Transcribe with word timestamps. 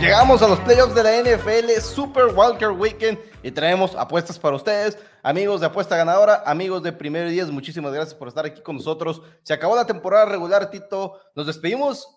Llegamos 0.00 0.42
a 0.42 0.48
los 0.48 0.60
playoffs 0.60 0.94
de 0.94 1.02
la 1.02 1.22
NFL 1.22 1.80
Super 1.80 2.26
Walker 2.26 2.70
Weekend 2.70 3.18
y 3.42 3.50
traemos 3.50 3.96
apuestas 3.96 4.38
para 4.38 4.54
ustedes. 4.54 4.96
Amigos 5.24 5.60
de 5.60 5.66
Apuesta 5.66 5.96
Ganadora, 5.96 6.44
amigos 6.46 6.84
de 6.84 6.92
Primero 6.92 7.28
y 7.28 7.32
Diez, 7.32 7.50
muchísimas 7.50 7.92
gracias 7.92 8.14
por 8.14 8.28
estar 8.28 8.46
aquí 8.46 8.62
con 8.62 8.76
nosotros. 8.76 9.20
Se 9.42 9.52
acabó 9.52 9.74
la 9.74 9.86
temporada 9.86 10.26
regular, 10.26 10.70
Tito. 10.70 11.14
Nos 11.34 11.48
despedimos 11.48 12.16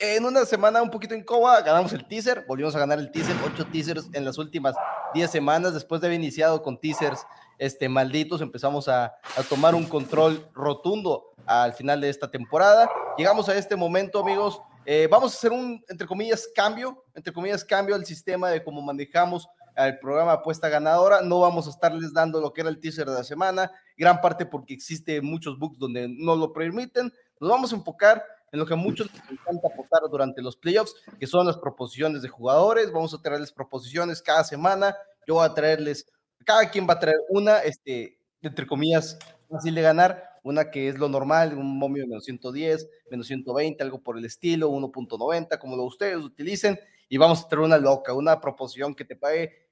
en 0.00 0.24
una 0.24 0.44
semana 0.44 0.82
un 0.82 0.90
poquito 0.90 1.14
incómoda, 1.14 1.60
ganamos 1.60 1.92
el 1.92 2.04
teaser, 2.08 2.44
volvimos 2.48 2.74
a 2.74 2.80
ganar 2.80 2.98
el 2.98 3.12
teaser, 3.12 3.36
ocho 3.46 3.64
teasers 3.64 4.08
en 4.12 4.24
las 4.24 4.36
últimas 4.36 4.74
diez 5.14 5.30
semanas, 5.30 5.72
después 5.72 6.00
de 6.00 6.08
haber 6.08 6.18
iniciado 6.18 6.62
con 6.62 6.80
teasers 6.80 7.24
este, 7.58 7.88
malditos, 7.88 8.40
empezamos 8.40 8.88
a, 8.88 9.04
a, 9.36 9.42
tomar 9.48 9.76
un 9.76 9.86
control 9.86 10.48
rotundo 10.52 11.34
al 11.46 11.74
final 11.74 12.00
de 12.00 12.08
esta 12.08 12.28
temporada. 12.28 12.90
Llegamos 13.16 13.48
a 13.48 13.54
este 13.56 13.76
momento, 13.76 14.18
amigos, 14.18 14.60
eh, 14.84 15.08
vamos 15.10 15.32
a 15.32 15.36
hacer 15.36 15.52
un, 15.52 15.82
entre 15.88 16.06
comillas, 16.06 16.48
cambio, 16.54 17.04
entre 17.14 17.32
comillas, 17.32 17.64
cambio 17.64 17.94
al 17.94 18.06
sistema 18.06 18.50
de 18.50 18.62
cómo 18.62 18.82
manejamos 18.82 19.48
el 19.76 19.98
programa 19.98 20.32
Apuesta 20.32 20.68
Ganadora. 20.68 21.22
No 21.22 21.40
vamos 21.40 21.66
a 21.66 21.70
estarles 21.70 22.12
dando 22.12 22.40
lo 22.40 22.52
que 22.52 22.62
era 22.62 22.70
el 22.70 22.80
teaser 22.80 23.08
de 23.08 23.14
la 23.14 23.24
semana, 23.24 23.70
gran 23.96 24.20
parte 24.20 24.46
porque 24.46 24.74
existe 24.74 25.20
muchos 25.20 25.58
books 25.58 25.78
donde 25.78 26.08
no 26.08 26.36
lo 26.36 26.52
permiten. 26.52 27.12
Nos 27.40 27.50
vamos 27.50 27.72
a 27.72 27.76
enfocar 27.76 28.24
en 28.52 28.58
lo 28.58 28.66
que 28.66 28.74
a 28.74 28.76
muchos 28.76 29.08
les 29.12 29.30
encanta 29.30 29.68
apostar 29.68 30.02
durante 30.10 30.42
los 30.42 30.56
playoffs, 30.56 30.94
que 31.18 31.26
son 31.26 31.46
las 31.46 31.56
proposiciones 31.56 32.22
de 32.22 32.28
jugadores. 32.28 32.90
Vamos 32.90 33.14
a 33.14 33.22
traerles 33.22 33.52
proposiciones 33.52 34.20
cada 34.20 34.44
semana. 34.44 34.96
Yo 35.26 35.34
voy 35.34 35.46
a 35.46 35.54
traerles, 35.54 36.06
cada 36.44 36.68
quien 36.68 36.88
va 36.88 36.94
a 36.94 36.98
traer 36.98 37.18
una, 37.28 37.58
este, 37.58 38.18
entre 38.42 38.66
comillas, 38.66 39.18
fácil 39.48 39.74
de 39.74 39.82
ganar, 39.82 40.29
una 40.42 40.70
que 40.70 40.88
es 40.88 40.98
lo 40.98 41.08
normal, 41.08 41.56
un 41.56 41.78
momio 41.78 42.02
de 42.02 42.08
menos 42.08 42.24
110, 42.24 42.88
menos 43.10 43.26
120, 43.26 43.82
algo 43.82 44.02
por 44.02 44.18
el 44.18 44.24
estilo, 44.24 44.70
1.90, 44.70 45.58
como 45.58 45.76
lo 45.76 45.84
ustedes 45.84 46.16
utilicen, 46.16 46.78
y 47.08 47.18
vamos 47.18 47.44
a 47.44 47.48
traer 47.48 47.64
una 47.64 47.78
loca, 47.78 48.14
una 48.14 48.40
proposición 48.40 48.94
que 48.94 49.04
te 49.04 49.16
pague, 49.16 49.68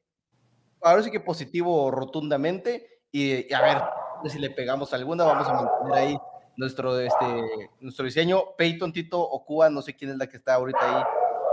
ahora 0.83 1.02
sí 1.02 1.10
que 1.10 1.20
positivo 1.20 1.91
rotundamente, 1.91 3.02
y, 3.10 3.52
a 3.52 3.62
ver 3.62 3.83
si 4.31 4.38
le 4.38 4.50
pegamos 4.50 4.93
alguna, 4.93 5.25
vamos 5.25 5.48
a 5.48 5.54
mantener 5.54 5.94
ahí 5.94 6.19
nuestro, 6.56 6.98
este, 6.98 7.70
nuestro 7.81 8.04
diseño. 8.04 8.56
Peyton, 8.56 8.93
Tito 8.93 9.20
o 9.20 9.44
Cuba, 9.44 9.70
no 9.70 9.81
sé 9.81 9.94
quién 9.94 10.10
es 10.10 10.16
la 10.16 10.26
que 10.26 10.37
está 10.37 10.54
ahorita 10.54 10.78
ahí 10.81 11.04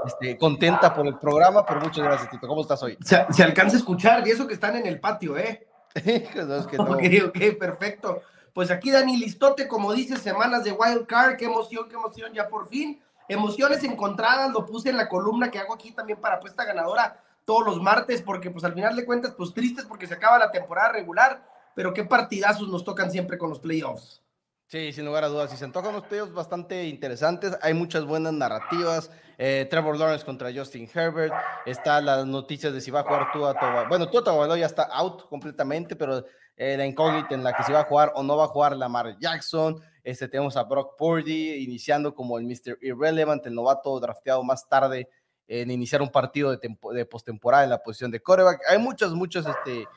este, 0.06 0.38
contenta 0.38 0.94
por 0.94 1.07
el 1.07 1.17
programa, 1.17 1.66
pero 1.66 1.81
muchas 1.81 2.03
gracias, 2.03 2.29
Tito. 2.29 2.47
¿Cómo 2.47 2.61
estás 2.61 2.81
hoy? 2.84 2.97
Se, 3.01 3.25
se 3.31 3.44
alcanza 3.44 3.75
a 3.75 3.79
escuchar, 3.79 4.28
y 4.28 4.31
eso 4.31 4.47
que 4.47 4.53
están 4.53 4.75
en 4.75 4.85
el 4.85 5.00
patio, 5.00 5.38
¿eh? 5.38 5.67
no, 6.35 6.56
es 6.56 6.67
que 6.67 6.78
no. 6.78 6.84
Ok, 6.91 7.03
ok, 7.28 7.57
perfecto. 7.59 8.22
Pues 8.55 8.71
aquí 8.71 8.89
Dani 8.89 9.17
Listote, 9.17 9.67
como 9.67 9.91
dice, 9.91 10.16
semanas 10.16 10.63
de 10.63 10.71
Wild 10.71 11.07
Card, 11.07 11.35
qué 11.35 11.43
emoción, 11.43 11.89
qué 11.89 11.95
emoción, 11.95 12.31
ya 12.31 12.47
por 12.47 12.69
fin. 12.69 13.01
Emociones 13.27 13.83
encontradas, 13.83 14.49
lo 14.53 14.66
puse 14.66 14.91
en 14.91 14.95
la 14.95 15.09
columna 15.09 15.51
que 15.51 15.59
hago 15.59 15.73
aquí 15.73 15.91
también 15.91 16.21
para 16.21 16.35
apuesta 16.35 16.63
ganadora 16.63 17.21
todos 17.43 17.66
los 17.66 17.81
martes, 17.81 18.21
porque 18.21 18.49
pues 18.49 18.63
al 18.63 18.73
final 18.73 18.95
de 18.95 19.03
cuentas, 19.03 19.33
pues 19.38 19.53
tristes 19.53 19.83
porque 19.83 20.07
se 20.07 20.13
acaba 20.13 20.39
la 20.39 20.51
temporada 20.51 20.93
regular, 20.93 21.45
pero 21.75 21.93
qué 21.93 22.05
partidazos 22.05 22.69
nos 22.69 22.85
tocan 22.85 23.11
siempre 23.11 23.38
con 23.38 23.49
los 23.49 23.59
playoffs. 23.59 24.21
Sí, 24.67 24.93
sin 24.93 25.03
lugar 25.03 25.25
a 25.25 25.27
dudas. 25.27 25.53
Y 25.53 25.57
se 25.57 25.66
antojan 25.66 25.93
unos 25.93 26.07
playoffs 26.07 26.33
bastante 26.33 26.85
interesantes. 26.85 27.57
Hay 27.61 27.73
muchas 27.73 28.05
buenas 28.05 28.31
narrativas. 28.31 29.11
Eh, 29.37 29.67
Trevor 29.69 29.97
Lawrence 29.97 30.23
contra 30.23 30.53
Justin 30.53 30.89
Herbert. 30.93 31.33
Está 31.66 31.99
las 31.99 32.25
noticias 32.25 32.72
de 32.72 32.79
si 32.79 32.89
va 32.89 33.01
a 33.01 33.03
jugar 33.03 33.33
Tua 33.33 33.53
Tagovailoa. 33.53 33.89
Bueno, 33.89 34.09
Tua 34.09 34.23
Tagovailoa 34.23 34.57
ya 34.57 34.66
está 34.66 34.83
out 34.83 35.27
completamente, 35.27 35.97
pero 35.97 36.23
eh, 36.57 36.77
la 36.77 36.85
incógnita 36.85 37.35
en 37.35 37.43
la 37.43 37.53
que 37.53 37.63
se 37.63 37.73
va 37.73 37.81
a 37.81 37.85
jugar 37.85 38.13
o 38.16 38.23
no 38.23 38.38
va 38.38 38.45
a 38.45 38.47
jugar 38.47 38.75
Lamar 38.77 39.17
Jackson. 39.19 39.81
Este, 40.03 40.27
tenemos 40.27 40.55
a 40.55 40.63
Brock 40.63 40.97
Purdy 40.97 41.63
iniciando 41.63 42.13
como 42.13 42.38
el 42.38 42.45
Mr. 42.45 42.77
Irrelevant, 42.81 43.45
el 43.45 43.55
novato 43.55 43.99
drafteado 43.99 44.43
más 44.43 44.67
tarde 44.69 45.09
en 45.47 45.69
iniciar 45.69 46.01
un 46.01 46.09
partido 46.09 46.55
de, 46.55 46.77
de 46.93 47.05
postemporada 47.05 47.63
en 47.63 47.69
la 47.69 47.83
posición 47.83 48.11
de 48.11 48.21
coreback. 48.21 48.61
Hay 48.69 48.77
muchas, 48.77 49.11
muchas, 49.11 49.45
este, 49.45 49.88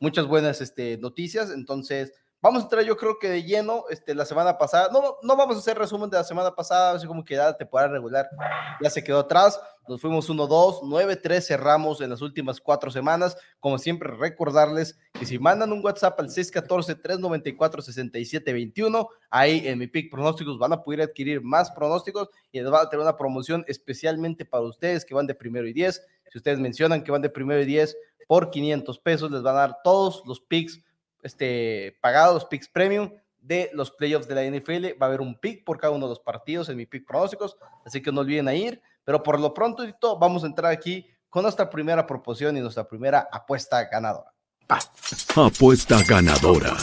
muchas 0.00 0.26
buenas 0.26 0.60
este, 0.60 0.96
noticias. 0.98 1.50
Entonces, 1.50 2.12
Vamos 2.42 2.60
a 2.60 2.64
entrar, 2.64 2.84
yo 2.84 2.96
creo 2.96 3.18
que 3.18 3.30
de 3.30 3.42
lleno, 3.42 3.84
este, 3.88 4.14
la 4.14 4.26
semana 4.26 4.58
pasada. 4.58 4.90
No, 4.92 5.16
no 5.22 5.36
vamos 5.36 5.56
a 5.56 5.58
hacer 5.58 5.78
resumen 5.78 6.10
de 6.10 6.18
la 6.18 6.24
semana 6.24 6.54
pasada, 6.54 6.92
así 6.92 7.06
como 7.06 7.24
que 7.24 7.34
la 7.34 7.56
temporada 7.56 7.92
regular 7.92 8.28
ya 8.80 8.90
se 8.90 9.02
quedó 9.02 9.20
atrás. 9.20 9.58
Nos 9.88 10.00
fuimos 10.00 10.28
1-2, 10.28 10.82
9-3 10.82 11.40
cerramos 11.40 12.00
en 12.00 12.10
las 12.10 12.20
últimas 12.20 12.60
cuatro 12.60 12.90
semanas. 12.90 13.38
Como 13.58 13.78
siempre, 13.78 14.10
recordarles 14.16 14.98
que 15.12 15.24
si 15.24 15.38
mandan 15.38 15.72
un 15.72 15.82
WhatsApp 15.82 16.20
al 16.20 16.28
614-394-6721, 16.28 19.08
ahí 19.30 19.66
en 19.66 19.78
mi 19.78 19.86
pick 19.86 20.10
pronósticos 20.10 20.58
van 20.58 20.74
a 20.74 20.82
poder 20.82 21.00
adquirir 21.02 21.40
más 21.40 21.70
pronósticos 21.70 22.28
y 22.52 22.60
les 22.60 22.70
va 22.70 22.82
a 22.82 22.90
tener 22.90 23.02
una 23.02 23.16
promoción 23.16 23.64
especialmente 23.66 24.44
para 24.44 24.64
ustedes 24.64 25.06
que 25.06 25.14
van 25.14 25.26
de 25.26 25.34
primero 25.34 25.66
y 25.66 25.72
10. 25.72 26.06
Si 26.32 26.38
ustedes 26.38 26.58
mencionan 26.58 27.02
que 27.02 27.12
van 27.12 27.22
de 27.22 27.30
primero 27.30 27.62
y 27.62 27.64
10 27.64 27.96
por 28.26 28.50
500 28.50 28.98
pesos, 28.98 29.30
les 29.30 29.42
van 29.42 29.56
a 29.56 29.60
dar 29.60 29.78
todos 29.82 30.22
los 30.26 30.38
picks 30.40 30.82
este, 31.22 31.98
pagados, 32.00 32.44
picks 32.44 32.68
premium 32.68 33.10
de 33.40 33.70
los 33.72 33.90
playoffs 33.90 34.28
de 34.28 34.34
la 34.34 34.44
NFL. 34.44 35.00
Va 35.00 35.06
a 35.06 35.08
haber 35.08 35.20
un 35.20 35.38
pick 35.38 35.64
por 35.64 35.78
cada 35.78 35.92
uno 35.92 36.06
de 36.06 36.10
los 36.10 36.20
partidos 36.20 36.68
en 36.68 36.76
mi 36.76 36.86
pick 36.86 37.06
pronósticos, 37.06 37.56
así 37.84 38.02
que 38.02 38.12
no 38.12 38.20
olviden 38.20 38.48
a 38.48 38.54
ir. 38.54 38.82
Pero 39.04 39.22
por 39.22 39.38
lo 39.38 39.54
pronto, 39.54 39.84
vamos 40.18 40.42
a 40.42 40.46
entrar 40.46 40.72
aquí 40.72 41.06
con 41.30 41.42
nuestra 41.42 41.68
primera 41.70 42.06
proposición 42.06 42.56
y 42.56 42.60
nuestra 42.60 42.86
primera 42.88 43.28
apuesta 43.30 43.84
ganadora. 43.84 44.32
Apuesta 45.36 46.02
ganadora. 46.02 46.76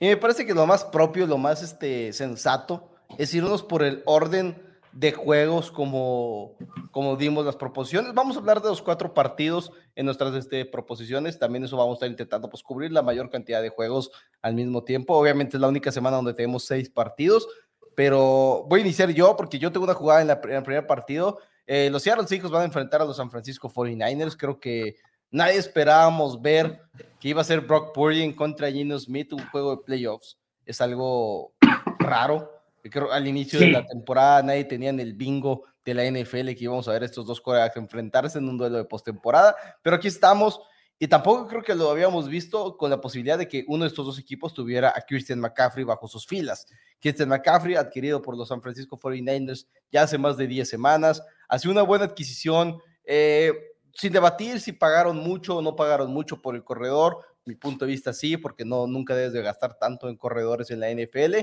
Y 0.00 0.06
me 0.06 0.16
parece 0.16 0.46
que 0.46 0.54
lo 0.54 0.66
más 0.66 0.84
propio, 0.84 1.26
lo 1.26 1.36
más 1.36 1.62
este, 1.62 2.12
sensato, 2.14 2.90
es 3.18 3.34
irnos 3.34 3.62
por 3.62 3.82
el 3.82 4.02
orden 4.06 4.69
de 4.92 5.12
juegos 5.12 5.70
como, 5.70 6.56
como 6.90 7.16
dimos 7.16 7.44
las 7.44 7.56
proposiciones. 7.56 8.12
Vamos 8.12 8.36
a 8.36 8.40
hablar 8.40 8.60
de 8.60 8.68
los 8.68 8.82
cuatro 8.82 9.14
partidos 9.14 9.70
en 9.94 10.06
nuestras 10.06 10.34
este, 10.34 10.64
proposiciones. 10.64 11.38
También 11.38 11.64
eso 11.64 11.76
vamos 11.76 11.94
a 11.94 11.96
estar 11.96 12.10
intentando 12.10 12.50
pues, 12.50 12.62
cubrir 12.62 12.90
la 12.92 13.02
mayor 13.02 13.30
cantidad 13.30 13.62
de 13.62 13.68
juegos 13.68 14.10
al 14.42 14.54
mismo 14.54 14.82
tiempo. 14.82 15.14
Obviamente 15.14 15.56
es 15.56 15.60
la 15.60 15.68
única 15.68 15.92
semana 15.92 16.16
donde 16.16 16.34
tenemos 16.34 16.64
seis 16.64 16.90
partidos, 16.90 17.46
pero 17.94 18.64
voy 18.68 18.80
a 18.80 18.82
iniciar 18.84 19.10
yo 19.10 19.36
porque 19.36 19.58
yo 19.58 19.70
tengo 19.70 19.84
una 19.84 19.94
jugada 19.94 20.22
en, 20.22 20.26
la, 20.26 20.40
el 20.42 20.62
primer 20.62 20.86
partido. 20.86 21.38
Eh, 21.66 21.88
los 21.90 22.02
Seattle 22.02 22.26
Seahawks 22.26 22.50
van 22.50 22.62
a 22.62 22.66
enfrentar 22.66 23.00
a 23.00 23.04
los 23.04 23.16
San 23.16 23.30
Francisco 23.30 23.70
49ers. 23.70 24.36
Creo 24.36 24.58
que 24.58 24.96
nadie 25.30 25.56
esperábamos 25.56 26.40
ver 26.42 26.82
que 27.20 27.28
iba 27.28 27.42
a 27.42 27.44
ser 27.44 27.60
Brock 27.60 27.94
Purdy 27.94 28.22
en 28.22 28.34
contra 28.34 28.70
Gino 28.72 28.98
Smith, 28.98 29.32
un 29.32 29.46
juego 29.50 29.76
de 29.76 29.82
playoffs. 29.84 30.36
Es 30.66 30.80
algo 30.80 31.52
raro 32.00 32.59
Creo 32.82 33.12
al 33.12 33.26
inicio 33.26 33.58
de 33.58 33.68
la 33.68 33.86
temporada 33.86 34.42
nadie 34.42 34.64
tenía 34.64 34.90
en 34.90 35.00
el 35.00 35.14
bingo 35.14 35.64
de 35.84 35.94
la 35.94 36.04
NFL 36.04 36.50
que 36.50 36.64
íbamos 36.64 36.88
a 36.88 36.92
ver 36.92 37.04
estos 37.04 37.26
dos 37.26 37.40
corebacks 37.40 37.76
enfrentarse 37.76 38.38
en 38.38 38.48
un 38.48 38.58
duelo 38.58 38.76
de 38.78 38.84
postemporada, 38.84 39.56
pero 39.82 39.96
aquí 39.96 40.08
estamos 40.08 40.60
y 41.02 41.08
tampoco 41.08 41.46
creo 41.46 41.62
que 41.62 41.74
lo 41.74 41.90
habíamos 41.90 42.28
visto 42.28 42.76
con 42.76 42.90
la 42.90 43.00
posibilidad 43.00 43.38
de 43.38 43.48
que 43.48 43.64
uno 43.68 43.84
de 43.84 43.88
estos 43.88 44.04
dos 44.04 44.18
equipos 44.18 44.52
tuviera 44.52 44.92
a 44.94 45.00
Christian 45.00 45.40
McCaffrey 45.40 45.82
bajo 45.82 46.06
sus 46.06 46.26
filas. 46.26 46.66
Christian 47.00 47.30
McCaffrey, 47.30 47.74
adquirido 47.74 48.20
por 48.20 48.36
los 48.36 48.48
San 48.48 48.60
Francisco 48.60 49.00
49ers 49.00 49.66
ya 49.90 50.02
hace 50.02 50.18
más 50.18 50.36
de 50.36 50.46
10 50.46 50.68
semanas, 50.68 51.22
hace 51.48 51.70
una 51.70 51.80
buena 51.80 52.04
adquisición, 52.04 52.82
eh, 53.04 53.50
sin 53.94 54.12
debatir 54.12 54.60
si 54.60 54.72
pagaron 54.72 55.16
mucho 55.16 55.56
o 55.56 55.62
no 55.62 55.74
pagaron 55.74 56.12
mucho 56.12 56.42
por 56.42 56.54
el 56.54 56.64
corredor, 56.64 57.24
mi 57.46 57.54
punto 57.54 57.86
de 57.86 57.92
vista 57.92 58.12
sí, 58.12 58.36
porque 58.36 58.66
no, 58.66 58.86
nunca 58.86 59.16
debes 59.16 59.32
de 59.32 59.40
gastar 59.40 59.78
tanto 59.78 60.06
en 60.10 60.18
corredores 60.18 60.70
en 60.70 60.80
la 60.80 60.90
NFL, 60.90 61.36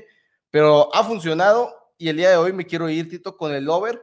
pero 0.51 0.93
ha 0.95 1.03
funcionado 1.03 1.73
y 1.97 2.09
el 2.09 2.17
día 2.17 2.29
de 2.29 2.37
hoy 2.37 2.53
me 2.53 2.65
quiero 2.65 2.89
ir, 2.89 3.09
Tito, 3.09 3.35
con 3.37 3.53
el 3.53 3.69
over 3.69 4.01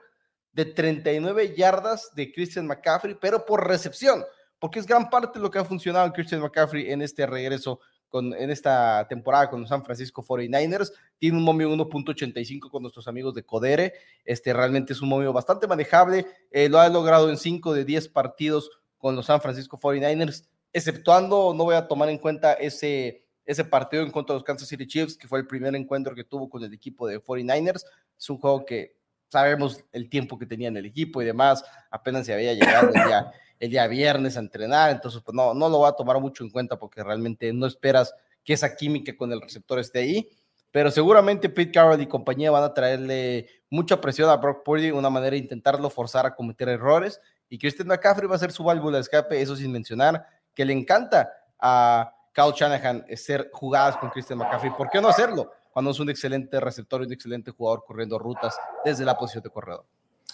de 0.53 0.65
39 0.65 1.55
yardas 1.57 2.11
de 2.15 2.33
Christian 2.33 2.67
McCaffrey, 2.67 3.17
pero 3.21 3.45
por 3.45 3.67
recepción, 3.67 4.25
porque 4.59 4.79
es 4.79 4.87
gran 4.87 5.11
parte 5.11 5.39
lo 5.39 5.51
que 5.51 5.59
ha 5.59 5.65
funcionado 5.65 6.07
en 6.07 6.13
Christian 6.13 6.41
McCaffrey 6.41 6.91
en 6.91 7.03
este 7.03 7.27
regreso 7.27 7.81
con, 8.09 8.33
en 8.35 8.51
esta 8.51 9.07
temporada 9.09 9.51
con 9.51 9.61
los 9.61 9.69
San 9.69 9.85
Francisco 9.85 10.23
49ers. 10.23 10.93
Tiene 11.19 11.37
un 11.37 11.43
momio 11.43 11.69
1.85 11.71 12.71
con 12.71 12.83
nuestros 12.83 13.09
amigos 13.09 13.35
de 13.35 13.45
Codere. 13.45 13.95
Este 14.25 14.53
realmente 14.53 14.93
es 14.93 15.03
un 15.03 15.09
momio 15.09 15.33
bastante 15.33 15.67
manejable. 15.67 16.25
Eh, 16.53 16.69
lo 16.69 16.79
ha 16.79 16.89
logrado 16.89 17.29
en 17.29 17.37
5 17.37 17.75
de 17.75 17.85
10 17.85 18.09
partidos 18.11 18.71
con 18.99 19.17
los 19.17 19.27
San 19.27 19.41
Francisco 19.41 19.79
49ers, 19.79 20.47
exceptuando, 20.73 21.53
no 21.55 21.65
voy 21.65 21.75
a 21.75 21.89
tomar 21.89 22.09
en 22.09 22.19
cuenta 22.19 22.55
ese, 22.55 23.24
ese 23.45 23.65
partido 23.65 24.03
en 24.03 24.11
contra 24.11 24.35
de 24.35 24.39
los 24.39 24.45
Kansas 24.45 24.69
City 24.69 24.87
Chiefs, 24.87 25.17
que 25.17 25.29
fue 25.29 25.39
el 25.39 25.47
primer 25.47 25.75
encuentro 25.75 26.15
que 26.15 26.25
tuvo 26.25 26.49
con 26.49 26.63
el 26.63 26.73
equipo 26.73 27.07
de 27.07 27.23
49ers. 27.23 27.85
Es 28.19 28.31
un 28.31 28.39
juego 28.39 28.65
que 28.65 28.97
sabemos 29.29 29.85
el 29.93 30.09
tiempo 30.09 30.39
que 30.39 30.47
tenía 30.47 30.69
en 30.69 30.77
el 30.77 30.87
equipo 30.87 31.21
y 31.21 31.25
demás, 31.25 31.65
apenas 31.91 32.25
se 32.25 32.33
había 32.33 32.55
llegado 32.55 32.89
el 32.89 32.95
día, 32.95 33.33
el 33.59 33.71
día 33.71 33.87
viernes 33.89 34.37
a 34.37 34.41
entrenar, 34.41 34.93
entonces 34.93 35.21
pues 35.25 35.35
no, 35.35 35.55
no 35.55 35.69
lo 35.69 35.81
va 35.81 35.89
a 35.89 35.97
tomar 35.97 36.21
mucho 36.21 36.45
en 36.45 36.51
cuenta 36.51 36.79
porque 36.79 37.03
realmente 37.03 37.53
no 37.53 37.67
esperas 37.67 38.15
que 38.45 38.53
esa 38.53 38.77
química 38.77 39.17
con 39.17 39.33
el 39.33 39.41
receptor 39.41 39.81
esté 39.81 40.01
ahí, 40.01 40.29
pero 40.71 40.91
seguramente 40.91 41.49
Pete 41.49 41.73
Carroll 41.73 42.01
y 42.01 42.07
compañía 42.07 42.53
van 42.53 42.63
a 42.63 42.75
traerle 42.75 43.49
mucha 43.71 44.01
presión 44.01 44.31
a 44.31 44.37
Brock 44.37 44.65
Purdy, 44.65 44.93
una 44.93 45.11
manera 45.11 45.33
de 45.33 45.39
intentarlo 45.39 45.91
forzar 45.91 46.27
a 46.27 46.35
cometer 46.35 46.69
errores, 46.69 47.21
y 47.49 47.59
Christian 47.59 47.89
McCaffrey 47.89 48.29
va 48.29 48.37
a 48.37 48.39
ser 48.39 48.53
su 48.53 48.63
válvula 48.63 48.99
de 48.99 49.03
escape, 49.03 49.41
eso 49.41 49.57
sin 49.57 49.73
mencionar 49.73 50.27
que 50.55 50.65
le 50.65 50.73
encanta 50.73 51.29
a 51.59 52.15
Kyle 52.35 52.53
Shanahan 52.55 53.07
hacer 53.11 53.49
jugadas 53.53 53.97
con 53.97 54.11
Christian 54.11 54.39
McCaffrey, 54.39 54.73
¿por 54.77 54.91
qué 54.91 55.01
no 55.01 55.09
hacerlo? 55.09 55.51
cuando 55.75 55.91
es 55.91 55.99
un 55.99 56.09
excelente 56.09 56.61
receptor 56.61 57.03
y 57.03 57.07
un 57.07 57.13
excelente 57.13 57.51
jugador 57.51 57.85
corriendo 57.85 58.17
rutas 58.17 58.57
desde 58.85 59.05
la 59.05 59.19
posición 59.19 59.43
de 59.43 59.51
corredor. 59.51 59.85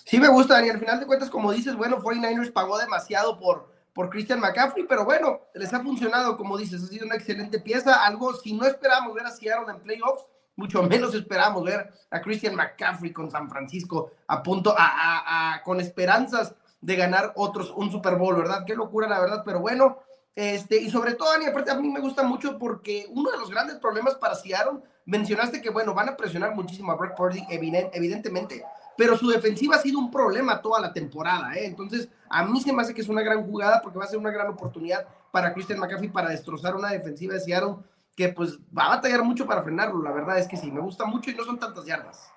Sí 0.04 0.20
me 0.20 0.28
gusta, 0.28 0.54
Daniel. 0.54 0.74
Al 0.74 0.80
final 0.80 1.00
de 1.00 1.06
cuentas, 1.06 1.30
como 1.30 1.50
dices, 1.50 1.74
bueno, 1.76 1.98
49ers 1.98 2.52
pagó 2.52 2.76
demasiado 2.76 3.38
por, 3.38 3.72
por 3.94 4.10
Christian 4.10 4.38
McCaffrey, 4.38 4.84
pero 4.86 5.06
bueno, 5.06 5.40
les 5.54 5.72
ha 5.72 5.80
funcionado, 5.80 6.36
como 6.36 6.58
dices, 6.58 6.82
ha 6.84 6.86
sido 6.88 7.06
una 7.06 7.14
excelente 7.14 7.58
pieza. 7.58 8.04
Algo, 8.04 8.34
si 8.34 8.52
no 8.52 8.66
esperamos 8.66 9.14
ver 9.14 9.24
a 9.24 9.30
Seattle 9.30 9.72
en 9.72 9.80
playoffs, 9.80 10.26
mucho 10.56 10.82
menos 10.82 11.14
esperamos 11.14 11.64
ver 11.64 11.90
a 12.10 12.20
Christian 12.20 12.54
McCaffrey 12.54 13.10
con 13.10 13.30
San 13.30 13.48
Francisco 13.48 14.10
a 14.26 14.42
punto, 14.42 14.76
con 15.64 15.80
esperanzas 15.80 16.54
de 16.82 16.96
ganar 16.96 17.32
otros, 17.36 17.72
un 17.74 17.90
Super 17.90 18.16
Bowl, 18.16 18.36
¿verdad? 18.36 18.64
Qué 18.66 18.74
locura, 18.74 19.08
la 19.08 19.20
verdad, 19.20 19.42
pero 19.42 19.60
bueno, 19.60 20.00
este, 20.34 20.80
y 20.80 20.90
sobre 20.90 21.14
todo, 21.14 21.30
Dani, 21.32 21.46
aparte 21.46 21.70
a 21.70 21.74
mí 21.74 21.88
me 21.88 22.00
gusta 22.00 22.22
mucho 22.22 22.58
porque 22.58 23.06
uno 23.10 23.30
de 23.30 23.38
los 23.38 23.50
grandes 23.50 23.76
problemas 23.76 24.14
para 24.14 24.34
Seattle 24.34 24.80
mencionaste 25.04 25.60
que, 25.60 25.70
bueno, 25.70 25.92
van 25.92 26.08
a 26.08 26.16
presionar 26.16 26.54
muchísimo 26.54 26.92
a 26.92 26.96
Brock 26.96 27.16
Purdy, 27.16 27.44
evidentemente, 27.50 28.64
pero 28.96 29.16
su 29.16 29.28
defensiva 29.28 29.76
ha 29.76 29.80
sido 29.80 29.98
un 29.98 30.10
problema 30.10 30.60
toda 30.62 30.80
la 30.80 30.92
temporada, 30.92 31.54
¿eh? 31.54 31.66
Entonces, 31.66 32.08
a 32.28 32.44
mí 32.44 32.60
se 32.60 32.72
me 32.72 32.82
hace 32.82 32.94
que 32.94 33.00
es 33.00 33.08
una 33.08 33.22
gran 33.22 33.44
jugada 33.44 33.80
porque 33.82 33.98
va 33.98 34.04
a 34.04 34.08
ser 34.08 34.18
una 34.18 34.30
gran 34.30 34.48
oportunidad 34.48 35.06
para 35.32 35.52
Christian 35.52 35.78
McCaffrey 35.78 36.10
para 36.10 36.30
destrozar 36.30 36.76
una 36.76 36.90
defensiva 36.90 37.34
de 37.34 37.40
Seattle 37.40 37.76
que, 38.16 38.28
pues, 38.28 38.58
va 38.76 38.84
a 38.84 38.96
batallar 38.96 39.24
mucho 39.24 39.46
para 39.46 39.62
frenarlo. 39.62 40.02
La 40.02 40.12
verdad 40.12 40.38
es 40.38 40.46
que 40.46 40.56
sí, 40.56 40.70
me 40.70 40.80
gusta 40.80 41.06
mucho 41.06 41.30
y 41.30 41.34
no 41.34 41.44
son 41.44 41.58
tantas 41.58 41.84
yardas. 41.86 42.30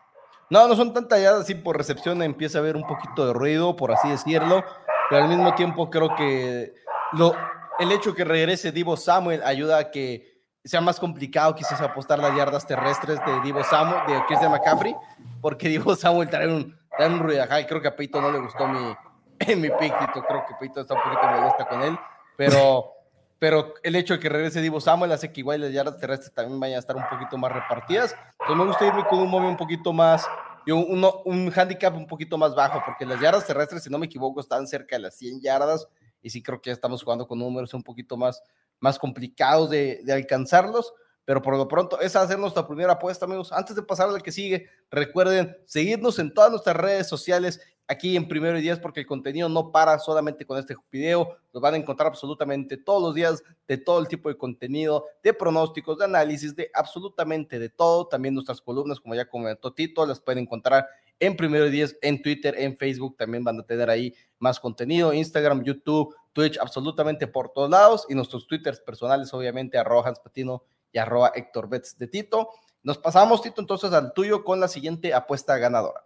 No, 0.50 0.68
no 0.68 0.76
son 0.76 0.94
tantas 0.94 1.22
yardas, 1.22 1.46
sí, 1.46 1.56
por 1.56 1.78
recepción 1.78 2.22
empieza 2.22 2.58
a 2.58 2.62
haber 2.62 2.76
un 2.76 2.88
poquito 2.88 3.26
de 3.26 3.34
ruido, 3.34 3.76
por 3.76 3.92
así 3.92 4.10
decirlo, 4.10 4.64
pero 5.10 5.24
al 5.24 5.30
mismo 5.30 5.56
tiempo 5.56 5.90
creo 5.90 6.16
que 6.16 6.74
lo, 7.14 7.34
el 7.80 7.92
hecho 7.92 8.14
que 8.14 8.24
regrese 8.24 8.72
Divo 8.72 8.98
Samuel 8.98 9.42
ayuda 9.44 9.78
a 9.78 9.92
que 9.92 10.34
sea 10.64 10.82
más 10.82 11.00
complicado 11.00 11.56
quizás 11.56 11.82
apostar 11.82 12.20
las 12.20 12.36
yardas 12.36 12.66
terrestres 12.66 13.20
de 13.26 13.42
Divo 13.42 13.64
Samuel, 13.64 14.02
de 14.08 14.24
Christian 14.28 14.52
McCaffrey, 14.52 14.96
porque 15.42 15.68
Divo 15.70 15.96
Samuel 15.96 16.30
trae 16.30 16.48
un, 16.48 16.78
trae 16.98 17.10
un 17.10 17.20
ruido. 17.20 17.46
creo 17.68 17.82
que 17.82 17.88
a 17.88 17.96
Peito 17.96 18.22
no 18.22 18.32
le 18.32 18.40
gustó 18.40 18.68
mi, 18.68 18.96
mi 19.56 19.70
piquito, 19.70 20.24
creo 20.28 20.46
que 20.48 20.56
Peito 20.60 20.82
está 20.82 20.94
un 20.94 21.02
poquito 21.02 21.28
molesto 21.28 21.66
con 21.68 21.82
él, 21.82 21.98
pero, 22.38 22.94
pero 23.40 23.74
el 23.84 23.96
hecho 23.96 24.14
de 24.14 24.20
que 24.20 24.30
regrese 24.30 24.62
Divo 24.62 24.80
Samuel 24.80 25.12
hace 25.12 25.32
que 25.32 25.42
igual 25.42 25.62
las 25.62 25.72
yardas 25.72 25.98
terrestres 25.98 26.34
también 26.34 26.60
vayan 26.60 26.78
a 26.78 26.80
estar 26.80 26.96
un 26.96 27.08
poquito 27.10 27.38
más 27.38 27.52
repartidas. 27.52 28.16
Entonces 28.40 28.58
me 28.58 28.66
gusta 28.66 28.86
irme 28.86 29.06
con 29.06 29.20
un 29.20 29.30
momento 29.30 29.52
un 29.52 29.58
poquito 29.58 29.92
más, 29.92 30.26
un, 30.68 31.06
un 31.26 31.54
handicap 31.54 31.94
un 31.94 32.08
poquito 32.08 32.38
más 32.38 32.56
bajo, 32.56 32.82
porque 32.86 33.06
las 33.06 33.20
yardas 33.20 33.46
terrestres, 33.46 33.84
si 33.84 33.90
no 33.90 33.98
me 33.98 34.06
equivoco, 34.06 34.40
están 34.40 34.66
cerca 34.66 34.96
de 34.96 35.02
las 35.02 35.16
100 35.16 35.42
yardas, 35.42 35.90
y 36.24 36.32
sí 36.32 36.42
creo 36.42 36.60
que 36.60 36.72
ya 36.72 36.74
estamos 36.74 37.04
jugando 37.04 37.28
con 37.28 37.38
números 37.38 37.74
un 37.76 37.84
poquito 37.84 38.18
más 38.18 38.42
más 38.84 39.00
complicados 39.00 39.70
de, 39.70 40.04
alcanzarlos. 40.14 40.94
Pero 41.26 41.42
por 41.42 41.56
lo 41.56 41.70
pronto, 41.70 42.02
esa 42.02 42.26
va 42.26 42.34
a 42.34 42.38
nuestra 42.38 42.68
primera 42.68 42.92
apuesta, 42.92 43.24
amigos. 43.24 43.54
Antes 43.54 43.78
de 43.78 43.82
pasar 43.82 44.10
al 44.10 44.22
que 44.22 44.34
sigue, 44.34 44.68
recuerden 44.92 45.56
seguirnos 45.66 46.20
en 46.20 46.34
todas 46.34 46.52
nuestras 46.52 46.76
redes 46.76 47.08
sociales 47.08 47.62
aquí 47.88 48.18
en 48.18 48.28
Primero 48.28 48.58
y 48.58 48.62
Días, 48.62 48.80
porque 48.80 49.00
el 49.00 49.06
contenido 49.06 49.48
no 49.48 49.72
para 49.72 49.98
solamente 50.00 50.46
con 50.46 50.60
este 50.60 50.76
video. 50.92 51.38
Nos 51.54 51.64
van 51.64 51.76
a 51.76 51.78
encontrar 51.78 52.08
absolutamente 52.08 52.76
todos 52.76 53.02
los 53.02 53.16
días 53.16 53.42
de 53.70 53.78
todo 53.78 54.00
el 54.00 54.10
tipo 54.10 54.28
de 54.28 54.38
contenido, 54.38 55.06
de 55.24 55.34
pronósticos, 55.34 55.98
de 55.98 56.04
análisis, 56.04 56.54
de 56.54 56.70
absolutamente 56.74 57.60
de 57.60 57.70
todo. 57.70 58.10
También 58.10 58.34
nuestras 58.34 58.60
columnas, 58.60 59.00
como 59.00 59.16
ya 59.16 59.30
comentó 59.30 59.74
Tito, 59.74 60.06
las 60.06 60.20
pueden 60.20 60.44
encontrar 60.44 60.86
en 61.26 61.38
Primero 61.38 61.68
y 61.68 61.72
Días, 61.72 61.96
en 62.02 62.22
Twitter, 62.22 62.56
en 62.58 62.78
Facebook. 62.78 63.16
También 63.18 63.44
van 63.44 63.60
a 63.60 63.64
tener 63.64 63.90
ahí 63.90 64.14
más 64.40 64.60
contenido, 64.60 65.14
Instagram, 65.14 65.64
YouTube, 65.64 66.14
Twitch, 66.34 66.58
absolutamente 66.60 67.28
por 67.28 67.52
todos 67.54 67.70
lados 67.70 68.06
y 68.10 68.16
nuestros 68.16 68.48
twitters 68.48 68.80
personales, 68.82 69.34
obviamente, 69.34 69.78
arroba 69.78 70.10
Hans 70.10 70.20
Patino 70.20 70.64
y 70.92 70.98
arroba 70.98 71.32
Héctor 71.34 71.70
Betts 71.70 71.98
de 71.98 72.08
Tito. 72.08 72.50
Nos 72.84 72.98
pasamos, 72.98 73.42
Tito, 73.42 73.62
entonces 73.62 73.94
al 73.94 74.14
tuyo 74.14 74.44
con 74.44 74.60
la 74.60 74.68
siguiente 74.68 75.14
apuesta 75.14 75.58
ganadora. 75.58 76.02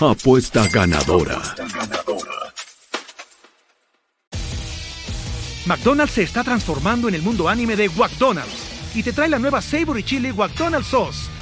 Apuesta 0.00 0.66
ganadora. 0.72 1.40
McDonald's 5.66 6.14
se 6.14 6.22
está 6.22 6.42
transformando 6.42 7.08
en 7.08 7.14
el 7.14 7.22
mundo 7.22 7.48
anime 7.48 7.76
de 7.76 7.88
McDonald's 7.90 8.96
y 8.96 9.02
te 9.02 9.12
trae 9.12 9.28
la 9.28 9.38
nueva 9.38 9.60
Savory 9.62 10.02
Chili 10.02 10.32
McDonald's 10.32 10.88
Sauce 10.88 11.41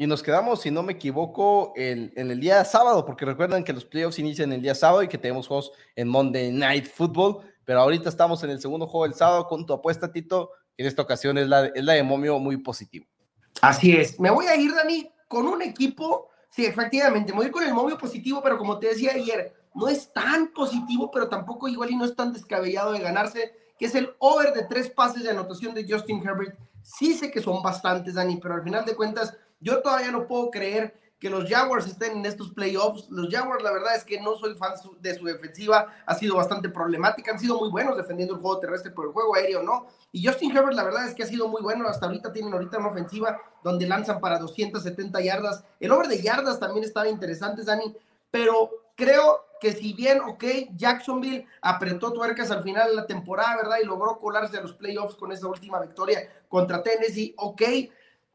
Y 0.00 0.06
nos 0.06 0.22
quedamos, 0.22 0.60
si 0.60 0.70
no 0.70 0.84
me 0.84 0.92
equivoco, 0.92 1.72
en 1.74 2.12
el 2.14 2.38
día 2.38 2.64
sábado, 2.64 3.04
porque 3.04 3.24
recuerdan 3.24 3.64
que 3.64 3.72
los 3.72 3.84
playoffs 3.84 4.20
inician 4.20 4.52
el 4.52 4.62
día 4.62 4.76
sábado 4.76 5.02
y 5.02 5.08
que 5.08 5.18
tenemos 5.18 5.48
juegos 5.48 5.72
en 5.96 6.06
Monday 6.06 6.52
Night 6.52 6.86
Football, 6.86 7.38
pero 7.64 7.80
ahorita 7.80 8.08
estamos 8.08 8.44
en 8.44 8.50
el 8.50 8.60
segundo 8.60 8.86
juego 8.86 9.06
del 9.06 9.14
sábado 9.14 9.48
con 9.48 9.66
tu 9.66 9.72
apuesta, 9.72 10.12
Tito, 10.12 10.52
en 10.76 10.86
esta 10.86 11.02
ocasión 11.02 11.36
es 11.36 11.48
la, 11.48 11.66
es 11.66 11.82
la 11.82 11.94
de 11.94 12.04
Momio 12.04 12.38
muy 12.38 12.58
positivo. 12.58 13.06
Así 13.60 13.96
es. 13.96 14.20
Me 14.20 14.30
voy 14.30 14.46
a 14.46 14.54
ir, 14.54 14.72
Dani, 14.72 15.10
con 15.26 15.48
un 15.48 15.62
equipo, 15.62 16.28
sí, 16.48 16.64
efectivamente, 16.64 17.32
me 17.32 17.40
voy 17.40 17.50
con 17.50 17.64
el 17.64 17.74
Momio 17.74 17.98
positivo, 17.98 18.40
pero 18.40 18.56
como 18.56 18.78
te 18.78 18.86
decía 18.86 19.14
ayer, 19.16 19.52
no 19.74 19.88
es 19.88 20.12
tan 20.12 20.52
positivo, 20.52 21.10
pero 21.10 21.28
tampoco 21.28 21.66
igual 21.66 21.90
y 21.90 21.96
no 21.96 22.04
es 22.04 22.14
tan 22.14 22.32
descabellado 22.32 22.92
de 22.92 23.00
ganarse, 23.00 23.52
que 23.76 23.86
es 23.86 23.96
el 23.96 24.14
over 24.20 24.52
de 24.52 24.62
tres 24.62 24.90
pases 24.90 25.24
de 25.24 25.30
anotación 25.30 25.74
de 25.74 25.84
Justin 25.88 26.24
Herbert. 26.24 26.56
Sí 26.82 27.14
sé 27.14 27.32
que 27.32 27.42
son 27.42 27.60
bastantes, 27.62 28.14
Dani, 28.14 28.36
pero 28.36 28.54
al 28.54 28.62
final 28.62 28.84
de 28.84 28.94
cuentas 28.94 29.36
yo 29.60 29.80
todavía 29.82 30.10
no 30.10 30.26
puedo 30.26 30.50
creer 30.50 30.94
que 31.18 31.30
los 31.30 31.48
Jaguars 31.48 31.86
estén 31.86 32.18
en 32.18 32.26
estos 32.26 32.52
playoffs. 32.52 33.08
Los 33.10 33.28
Jaguars, 33.28 33.62
la 33.62 33.72
verdad 33.72 33.96
es 33.96 34.04
que 34.04 34.20
no 34.20 34.36
soy 34.36 34.54
fan 34.54 34.74
de 35.00 35.14
su 35.14 35.24
defensiva, 35.24 35.92
ha 36.06 36.14
sido 36.14 36.36
bastante 36.36 36.68
problemática, 36.68 37.32
han 37.32 37.40
sido 37.40 37.58
muy 37.58 37.70
buenos 37.70 37.96
defendiendo 37.96 38.34
el 38.34 38.40
juego 38.40 38.60
terrestre, 38.60 38.92
pero 38.92 39.08
el 39.08 39.12
juego 39.12 39.34
aéreo 39.34 39.62
no. 39.62 39.86
Y 40.12 40.24
Justin 40.24 40.56
Herbert, 40.56 40.74
la 40.74 40.84
verdad 40.84 41.08
es 41.08 41.14
que 41.14 41.24
ha 41.24 41.26
sido 41.26 41.48
muy 41.48 41.60
bueno, 41.60 41.88
hasta 41.88 42.06
ahorita 42.06 42.32
tienen 42.32 42.52
ahorita 42.52 42.78
una 42.78 42.88
ofensiva 42.88 43.40
donde 43.64 43.88
lanzan 43.88 44.20
para 44.20 44.38
270 44.38 45.20
yardas. 45.20 45.64
El 45.80 45.90
over 45.90 46.06
de 46.06 46.22
yardas 46.22 46.60
también 46.60 46.84
estaba 46.84 47.08
interesante, 47.08 47.64
Dani, 47.64 47.94
pero 48.30 48.70
creo 48.94 49.44
que 49.60 49.72
si 49.72 49.92
bien, 49.92 50.20
ok, 50.20 50.44
Jacksonville 50.76 51.44
apretó 51.62 52.12
tuercas 52.12 52.52
al 52.52 52.62
final 52.62 52.90
de 52.90 52.94
la 52.94 53.06
temporada, 53.06 53.56
¿verdad? 53.56 53.78
Y 53.82 53.86
logró 53.86 54.18
colarse 54.18 54.56
a 54.56 54.60
los 54.60 54.72
playoffs 54.74 55.16
con 55.16 55.32
esa 55.32 55.48
última 55.48 55.80
victoria 55.80 56.30
contra 56.48 56.80
Tennessee, 56.80 57.34
ok 57.36 57.62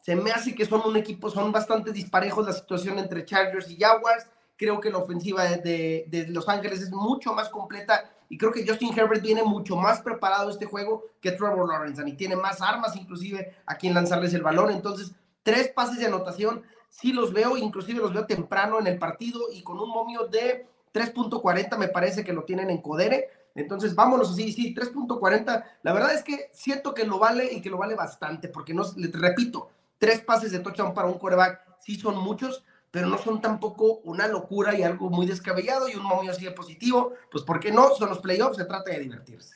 se 0.04 0.18
me 0.18 0.32
hace 0.32 0.54
que 0.54 0.66
son 0.66 0.82
un 0.86 0.98
equipo, 0.98 1.30
son 1.30 1.54
bastante 1.54 1.94
disparejos 1.94 2.46
la 2.46 2.52
situación 2.52 3.00
entre 3.00 3.24
Chargers 3.24 3.72
y 3.72 3.78
Jaguars. 3.78 4.28
Creo 4.58 4.82
que 4.82 4.92
la 4.92 4.98
ofensiva 4.98 5.46
de, 5.46 6.06
de, 6.10 6.28
Los 6.28 6.50
Ángeles 6.50 6.82
es 6.82 6.92
mucho 6.92 7.34
más 7.34 7.48
completa 7.48 8.12
y 8.28 8.38
creo 8.38 8.52
que 8.52 8.68
Justin 8.68 8.92
Herbert 8.98 9.22
viene 9.22 9.44
mucho 9.44 9.78
más 9.78 10.02
preparado 10.02 10.50
este 10.50 10.66
juego 10.66 11.06
que 11.22 11.32
Trevor 11.32 11.70
Lawrence 11.70 12.04
y 12.06 12.18
tiene 12.18 12.36
más 12.36 12.62
armas 12.62 12.98
inclusive 12.98 13.56
a 13.66 13.76
quien 13.78 13.94
lanzarles 13.94 14.34
el 14.34 14.42
balón. 14.42 14.72
Entonces, 14.72 15.14
tres 15.42 15.70
pases 15.70 16.00
de 16.00 16.08
anotación, 16.08 16.64
sí 16.90 17.14
los 17.14 17.32
veo, 17.32 17.56
inclusive 17.56 18.02
los 18.02 18.14
veo 18.14 18.26
temprano 18.26 18.80
en 18.80 18.88
el 18.88 19.00
partido 19.00 19.40
y 19.54 19.64
con 19.64 19.80
un 19.80 19.90
momio 19.90 20.28
de 20.28 20.68
3.40 20.94 21.78
me 21.78 21.88
parece 21.88 22.26
que 22.26 22.34
lo 22.34 22.44
tienen 22.44 22.70
en 22.70 22.82
Codere. 22.82 23.30
Entonces, 23.56 23.96
vámonos 23.96 24.32
así, 24.32 24.52
sí, 24.52 24.76
3.40. 24.76 25.64
La 25.82 25.94
verdad 25.94 26.14
es 26.14 26.24
que 26.24 26.50
siento 26.52 26.94
que 26.94 27.06
lo 27.06 27.20
vale 27.20 27.54
y 27.54 27.62
que 27.62 27.70
lo 27.70 27.78
vale 27.78 27.96
bastante, 27.96 28.50
porque 28.50 28.74
no, 28.74 28.84
les 28.98 29.12
repito, 29.14 29.70
tres 30.04 30.20
pases 30.20 30.52
de 30.52 30.60
touchdown 30.60 30.94
para 30.94 31.08
un 31.08 31.18
coreback 31.18 31.62
sí 31.80 31.96
son 31.96 32.18
muchos, 32.18 32.66
pero 32.92 33.08
no 33.08 33.18
son 33.18 33.40
tampoco 33.40 34.00
una 34.04 34.28
locura 34.28 34.78
y 34.78 34.84
algo 34.84 35.10
muy 35.10 35.26
descabellado 35.26 35.88
y 35.88 35.96
un 35.96 36.04
momio 36.04 36.32
así 36.32 36.44
de 36.44 36.52
positivo. 36.52 37.14
Pues, 37.32 37.46
¿por 37.46 37.62
qué 37.62 37.72
no? 37.72 37.96
Son 37.96 38.10
los 38.10 38.20
playoffs, 38.20 38.58
se 38.58 38.66
trata 38.66 38.92
de 38.92 39.00
divertirse. 39.00 39.56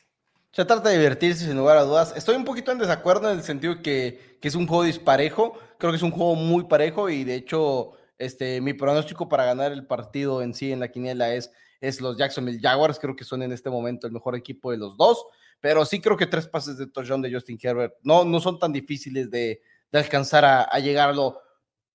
Se 0.53 0.63
trata 0.63 0.87
de 0.87 0.99
divertirse 0.99 1.43
sin 1.43 1.57
lugar 1.57 1.75
a 1.75 1.83
dudas. 1.83 2.13
Estoy 2.15 2.37
un 2.37 2.45
poquito 2.45 2.71
en 2.71 2.77
desacuerdo 2.77 3.29
en 3.29 3.39
el 3.39 3.43
sentido 3.43 3.81
que, 3.81 4.37
que 4.41 4.47
es 4.47 4.55
un 4.55 4.67
juego 4.67 4.83
disparejo. 4.83 5.59
Creo 5.77 5.91
que 5.91 5.97
es 5.97 6.03
un 6.03 6.11
juego 6.11 6.35
muy 6.35 6.63
parejo 6.63 7.09
y 7.09 7.25
de 7.25 7.35
hecho 7.35 7.91
este, 8.17 8.61
mi 8.61 8.71
pronóstico 8.71 9.27
para 9.27 9.43
ganar 9.43 9.73
el 9.73 9.85
partido 9.85 10.41
en 10.41 10.53
sí 10.53 10.71
en 10.71 10.79
la 10.79 10.87
quiniela 10.87 11.33
es, 11.33 11.51
es 11.81 11.99
los 11.99 12.17
Jacksonville 12.17 12.61
Jaguars. 12.61 12.99
Creo 12.99 13.17
que 13.17 13.25
son 13.25 13.43
en 13.43 13.51
este 13.51 13.69
momento 13.69 14.07
el 14.07 14.13
mejor 14.13 14.37
equipo 14.37 14.71
de 14.71 14.77
los 14.77 14.95
dos. 14.95 15.25
Pero 15.59 15.83
sí 15.85 15.99
creo 15.99 16.15
que 16.15 16.25
tres 16.25 16.47
pases 16.47 16.77
de 16.77 16.87
touchdown 16.87 17.21
de 17.21 17.33
Justin 17.33 17.59
Herbert 17.61 17.95
no, 18.03 18.23
no 18.23 18.39
son 18.39 18.59
tan 18.59 18.71
difíciles 18.71 19.29
de, 19.29 19.61
de 19.91 19.99
alcanzar 19.99 20.45
a, 20.45 20.63
a 20.63 20.79
llegarlo. 20.79 21.41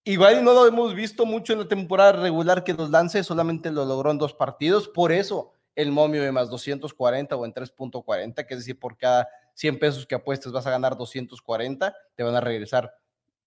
Igual 0.04 0.42
no 0.42 0.52
lo 0.52 0.66
hemos 0.66 0.94
visto 0.94 1.26
mucho 1.26 1.52
en 1.52 1.60
la 1.60 1.68
temporada 1.68 2.12
regular 2.12 2.64
que 2.64 2.74
los 2.74 2.90
lance, 2.90 3.22
solamente 3.22 3.70
lo 3.70 3.84
logró 3.84 4.10
en 4.10 4.18
dos 4.18 4.34
partidos. 4.34 4.88
Por 4.88 5.12
eso 5.12 5.52
el 5.74 5.90
momio 5.90 6.22
de 6.22 6.32
más 6.32 6.50
240 6.50 7.34
o 7.36 7.44
en 7.44 7.54
3.40, 7.54 8.46
que 8.46 8.54
es 8.54 8.60
decir, 8.60 8.78
por 8.78 8.96
cada 8.96 9.28
100 9.54 9.78
pesos 9.78 10.06
que 10.06 10.14
apuestes 10.14 10.52
vas 10.52 10.66
a 10.66 10.70
ganar 10.70 10.96
240, 10.96 11.94
te 12.14 12.22
van 12.22 12.34
a 12.34 12.40
regresar 12.40 12.94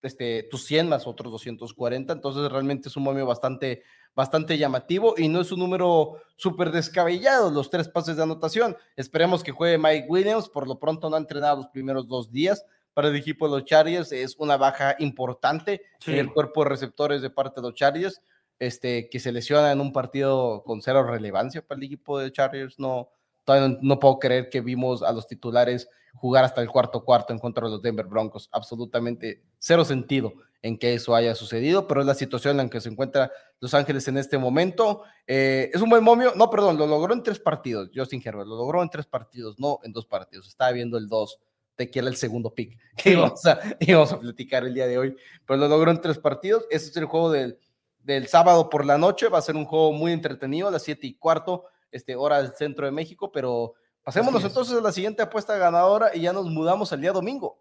este, 0.01 0.43
tus 0.43 0.65
100 0.65 0.89
más 0.89 1.07
otros 1.07 1.31
240, 1.31 2.13
entonces 2.13 2.51
realmente 2.51 2.89
es 2.89 2.97
un 2.97 3.03
momio 3.03 3.25
bastante, 3.25 3.83
bastante 4.15 4.57
llamativo 4.57 5.15
y 5.17 5.27
no 5.27 5.41
es 5.41 5.51
un 5.51 5.59
número 5.59 6.21
súper 6.35 6.71
descabellado, 6.71 7.49
los 7.49 7.69
tres 7.69 7.89
pases 7.89 8.17
de 8.17 8.23
anotación. 8.23 8.77
Esperemos 8.95 9.43
que 9.43 9.51
juegue 9.51 9.77
Mike 9.77 10.07
Williams, 10.07 10.49
por 10.49 10.67
lo 10.67 10.79
pronto 10.79 11.09
no 11.09 11.15
ha 11.15 11.19
entrenado 11.19 11.57
los 11.57 11.67
primeros 11.67 12.07
dos 12.07 12.31
días 12.31 12.65
para 12.95 13.09
el 13.09 13.15
equipo 13.17 13.45
de 13.45 13.59
los 13.59 13.65
Chargers, 13.65 14.13
es 14.13 14.37
una 14.37 14.55
baja 14.55 14.95
importante 14.99 15.81
en 16.07 16.15
el 16.15 16.31
cuerpo 16.31 16.63
de 16.63 16.69
receptores 16.69 17.21
de 17.21 17.29
parte 17.29 17.59
de 17.59 17.67
los 17.67 17.75
Chargers 17.75 18.21
este, 18.57 19.09
que 19.09 19.19
se 19.19 19.33
lesiona 19.33 19.73
en 19.73 19.81
un 19.81 19.91
partido 19.91 20.63
con 20.65 20.81
cero 20.81 21.03
relevancia 21.03 21.61
para 21.61 21.77
el 21.77 21.83
equipo 21.83 22.19
de 22.19 22.31
Chargers. 22.31 22.79
No, 22.79 23.09
todavía 23.43 23.77
no, 23.81 23.99
puedo 23.99 24.17
creer 24.17 24.49
que 24.49 24.61
vimos 24.61 25.03
a 25.03 25.11
los 25.11 25.27
titulares 25.27 25.89
jugar 26.13 26.45
hasta 26.45 26.61
el 26.61 26.69
cuarto 26.69 27.03
cuarto 27.03 27.33
en 27.33 27.39
contra 27.39 27.65
de 27.65 27.71
los 27.71 27.81
Denver 27.81 28.05
Broncos. 28.05 28.47
Absolutamente 28.53 29.43
cero 29.59 29.83
sentido 29.83 30.33
en 30.61 30.79
que 30.79 30.93
eso 30.93 31.13
haya 31.13 31.35
sucedido, 31.35 31.87
pero 31.87 31.99
es 31.99 32.07
la 32.07 32.15
situación 32.15 32.51
en 32.51 32.65
la 32.65 32.69
que 32.69 32.79
se 32.79 32.89
encuentra 32.89 33.29
Los 33.59 33.73
Ángeles 33.73 34.07
en 34.07 34.17
este 34.17 34.37
momento. 34.37 35.03
Eh, 35.27 35.69
es 35.73 35.81
un 35.81 35.89
buen 35.89 36.03
momio, 36.03 36.31
no, 36.35 36.49
perdón, 36.49 36.77
lo 36.77 36.87
logró 36.87 37.13
en 37.13 37.21
tres 37.21 37.39
partidos, 37.39 37.89
Justin 37.93 38.21
Herbert, 38.23 38.47
lo 38.47 38.55
logró 38.55 38.81
en 38.81 38.89
tres 38.89 39.05
partidos, 39.05 39.59
no 39.59 39.79
en 39.83 39.91
dos 39.91 40.05
partidos. 40.05 40.47
Estaba 40.47 40.71
viendo 40.71 40.97
el 40.97 41.07
dos 41.07 41.39
de 41.77 41.91
que 41.91 41.99
era 41.99 42.07
el 42.07 42.15
segundo 42.15 42.53
pick 42.53 42.77
que 42.97 43.11
íbamos 43.11 43.45
a, 43.45 43.59
íbamos 43.79 44.11
a 44.11 44.19
platicar 44.19 44.65
el 44.65 44.73
día 44.73 44.87
de 44.87 44.97
hoy, 44.97 45.15
pero 45.45 45.59
lo 45.59 45.67
logró 45.67 45.91
en 45.91 46.01
tres 46.01 46.17
partidos. 46.17 46.65
Ese 46.69 46.89
es 46.89 46.97
el 46.97 47.05
juego 47.05 47.31
del 47.31 47.59
del 48.05 48.27
sábado 48.27 48.69
por 48.69 48.85
la 48.85 48.97
noche. 48.97 49.27
Va 49.27 49.39
a 49.39 49.41
ser 49.41 49.55
un 49.55 49.65
juego 49.65 49.91
muy 49.91 50.11
entretenido 50.11 50.67
a 50.67 50.71
las 50.71 50.83
7 50.83 51.05
y 51.07 51.15
cuarto, 51.15 51.65
este, 51.91 52.15
hora 52.15 52.41
del 52.41 52.53
centro 52.55 52.85
de 52.85 52.91
México, 52.91 53.31
pero 53.31 53.73
pasémonos 54.03 54.43
entonces 54.43 54.77
a 54.77 54.81
la 54.81 54.91
siguiente 54.91 55.23
apuesta 55.23 55.57
ganadora 55.57 56.15
y 56.15 56.21
ya 56.21 56.31
nos 56.31 56.45
mudamos 56.45 56.93
al 56.93 57.01
día 57.01 57.11
domingo. 57.11 57.59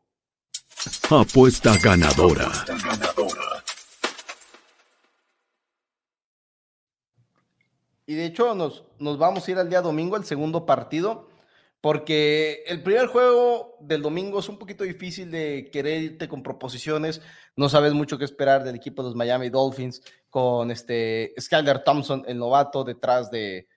Apuesta 1.11 1.77
ganadora. 1.83 2.51
Y 8.07 8.15
de 8.15 8.27
hecho 8.27 8.55
nos, 8.55 8.85
nos 8.99 9.17
vamos 9.17 9.49
a 9.49 9.51
ir 9.51 9.59
al 9.59 9.71
día 9.71 9.81
domingo, 9.81 10.17
el 10.17 10.25
segundo 10.25 10.67
partido 10.67 11.31
porque 11.85 12.65
el 12.67 12.83
primer 12.83 13.09
juego 13.09 13.77
del 13.79 14.01
domingo 14.01 14.39
es 14.39 14.49
un 14.49 14.59
poquito 14.59 14.85
difícil 14.85 15.31
de 15.31 15.69
querer 15.71 16.01
irte 16.01 16.29
con 16.29 16.43
proposiciones, 16.43 17.21
no 17.57 17.69
sabes 17.69 17.93
mucho 17.93 18.17
qué 18.17 18.25
esperar 18.25 18.65
del 18.65 18.75
equipo 18.75 19.03
de 19.03 19.09
los 19.09 19.15
Miami 19.15 19.51
Dolphins 19.51 20.01
con 20.31 20.71
este 20.71 21.35
Skyler 21.39 21.85
Thompson, 21.85 22.25
el 22.27 22.39
novato, 22.39 22.85
detrás 22.85 23.31
de, 23.31 23.69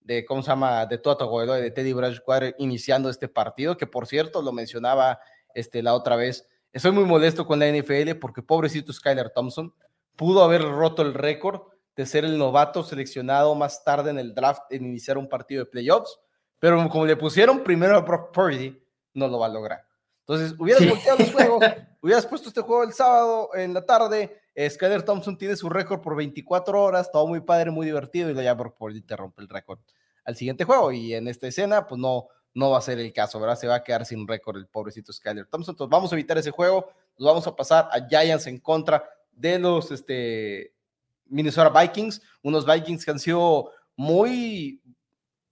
de 0.00 0.24
¿cómo 0.24 0.42
se 0.42 0.48
llama?, 0.48 0.86
de 0.86 0.98
Toto 0.98 1.30
de 1.54 1.70
Teddy 1.70 1.92
Bridgewater, 1.92 2.56
iniciando 2.58 3.08
este 3.08 3.28
partido, 3.28 3.76
que 3.76 3.86
por 3.86 4.08
cierto, 4.08 4.42
lo 4.42 4.50
mencionaba 4.50 5.20
este, 5.54 5.84
la 5.84 5.94
otra 5.94 6.16
vez, 6.16 6.48
estoy 6.72 6.90
muy 6.90 7.04
molesto 7.04 7.46
con 7.46 7.60
la 7.60 7.70
NFL 7.70 8.16
porque 8.20 8.42
pobrecito 8.42 8.92
Skyler 8.92 9.30
Thompson 9.30 9.72
pudo 10.16 10.42
haber 10.42 10.62
roto 10.62 11.02
el 11.02 11.14
récord 11.14 11.60
de 11.94 12.06
ser 12.06 12.24
el 12.24 12.38
novato 12.38 12.82
seleccionado 12.82 13.54
más 13.54 13.84
tarde 13.84 14.10
en 14.10 14.18
el 14.18 14.34
draft 14.34 14.62
en 14.70 14.84
iniciar 14.84 15.16
un 15.16 15.28
partido 15.28 15.62
de 15.64 15.70
playoffs, 15.70 16.18
pero 16.62 16.88
como 16.88 17.04
le 17.04 17.16
pusieron 17.16 17.64
primero 17.64 17.96
a 17.96 18.02
Brock 18.02 18.32
Purdy, 18.32 18.80
no 19.14 19.26
lo 19.26 19.40
va 19.40 19.46
a 19.46 19.48
lograr. 19.48 19.84
Entonces, 20.20 20.54
hubieras 20.56 20.88
volteado 20.88 21.18
los 21.18 21.32
juegos, 21.32 21.64
hubieras 22.00 22.24
puesto 22.24 22.50
este 22.50 22.60
juego 22.60 22.84
el 22.84 22.92
sábado 22.92 23.50
en 23.56 23.74
la 23.74 23.84
tarde. 23.84 24.40
Skyler 24.70 25.02
Thompson 25.02 25.36
tiene 25.36 25.56
su 25.56 25.68
récord 25.68 26.00
por 26.00 26.14
24 26.14 26.80
horas, 26.80 27.10
todo 27.10 27.26
muy 27.26 27.40
padre, 27.40 27.72
muy 27.72 27.84
divertido, 27.84 28.30
y 28.30 28.34
ya 28.44 28.54
Brock 28.54 28.76
Purdy 28.76 29.00
te 29.00 29.16
rompe 29.16 29.42
el 29.42 29.48
récord 29.48 29.80
al 30.24 30.36
siguiente 30.36 30.62
juego. 30.62 30.92
Y 30.92 31.14
en 31.14 31.26
esta 31.26 31.48
escena, 31.48 31.84
pues 31.84 32.00
no, 32.00 32.28
no 32.54 32.70
va 32.70 32.78
a 32.78 32.82
ser 32.82 33.00
el 33.00 33.12
caso, 33.12 33.40
¿verdad? 33.40 33.56
Se 33.56 33.66
va 33.66 33.74
a 33.74 33.82
quedar 33.82 34.06
sin 34.06 34.28
récord 34.28 34.56
el 34.56 34.68
pobrecito 34.68 35.12
Skyler 35.12 35.46
Thompson. 35.46 35.72
Entonces, 35.72 35.90
vamos 35.90 36.12
a 36.12 36.14
evitar 36.14 36.38
ese 36.38 36.52
juego. 36.52 36.92
Nos 37.18 37.26
vamos 37.26 37.46
a 37.48 37.56
pasar 37.56 37.88
a 37.90 38.06
Giants 38.06 38.46
en 38.46 38.60
contra 38.60 39.04
de 39.32 39.58
los 39.58 39.90
este, 39.90 40.76
Minnesota 41.24 41.76
Vikings, 41.80 42.22
unos 42.40 42.64
Vikings 42.64 43.04
que 43.04 43.10
han 43.10 43.18
sido 43.18 43.72
muy, 43.96 44.80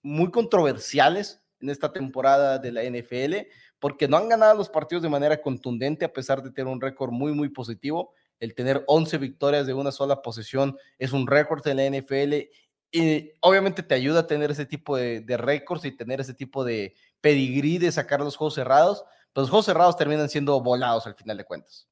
muy 0.02 0.30
controversiales 0.30 1.42
en 1.60 1.70
esta 1.70 1.92
temporada 1.92 2.58
de 2.58 2.72
la 2.72 2.82
NFL, 2.82 3.48
porque 3.78 4.08
no 4.08 4.16
han 4.16 4.28
ganado 4.28 4.54
los 4.54 4.68
partidos 4.68 5.02
de 5.02 5.08
manera 5.08 5.40
contundente 5.40 6.04
a 6.04 6.12
pesar 6.12 6.42
de 6.42 6.50
tener 6.50 6.72
un 6.72 6.80
récord 6.80 7.10
muy, 7.10 7.32
muy 7.32 7.48
positivo. 7.48 8.14
El 8.38 8.54
tener 8.54 8.84
11 8.86 9.18
victorias 9.18 9.66
de 9.66 9.74
una 9.74 9.92
sola 9.92 10.22
posesión 10.22 10.78
es 10.98 11.12
un 11.12 11.26
récord 11.26 11.66
en 11.66 11.76
la 11.76 11.98
NFL 11.98 12.48
y 12.92 13.32
obviamente 13.40 13.82
te 13.82 13.94
ayuda 13.94 14.20
a 14.20 14.26
tener 14.26 14.50
ese 14.50 14.66
tipo 14.66 14.96
de, 14.96 15.24
récords 15.36 15.84
y 15.84 15.92
tener 15.92 16.20
ese 16.20 16.34
tipo 16.34 16.64
de 16.64 16.94
pedigrí 17.20 17.78
de 17.78 17.92
sacar 17.92 18.20
los 18.20 18.36
juegos 18.36 18.54
cerrados, 18.54 19.04
pero 19.32 19.42
los 19.42 19.50
juegos 19.50 19.66
cerrados 19.66 19.96
terminan 19.96 20.28
siendo 20.28 20.60
volados 20.60 21.06
al 21.06 21.14
final 21.14 21.36
de 21.36 21.44
cuentas. 21.44 21.86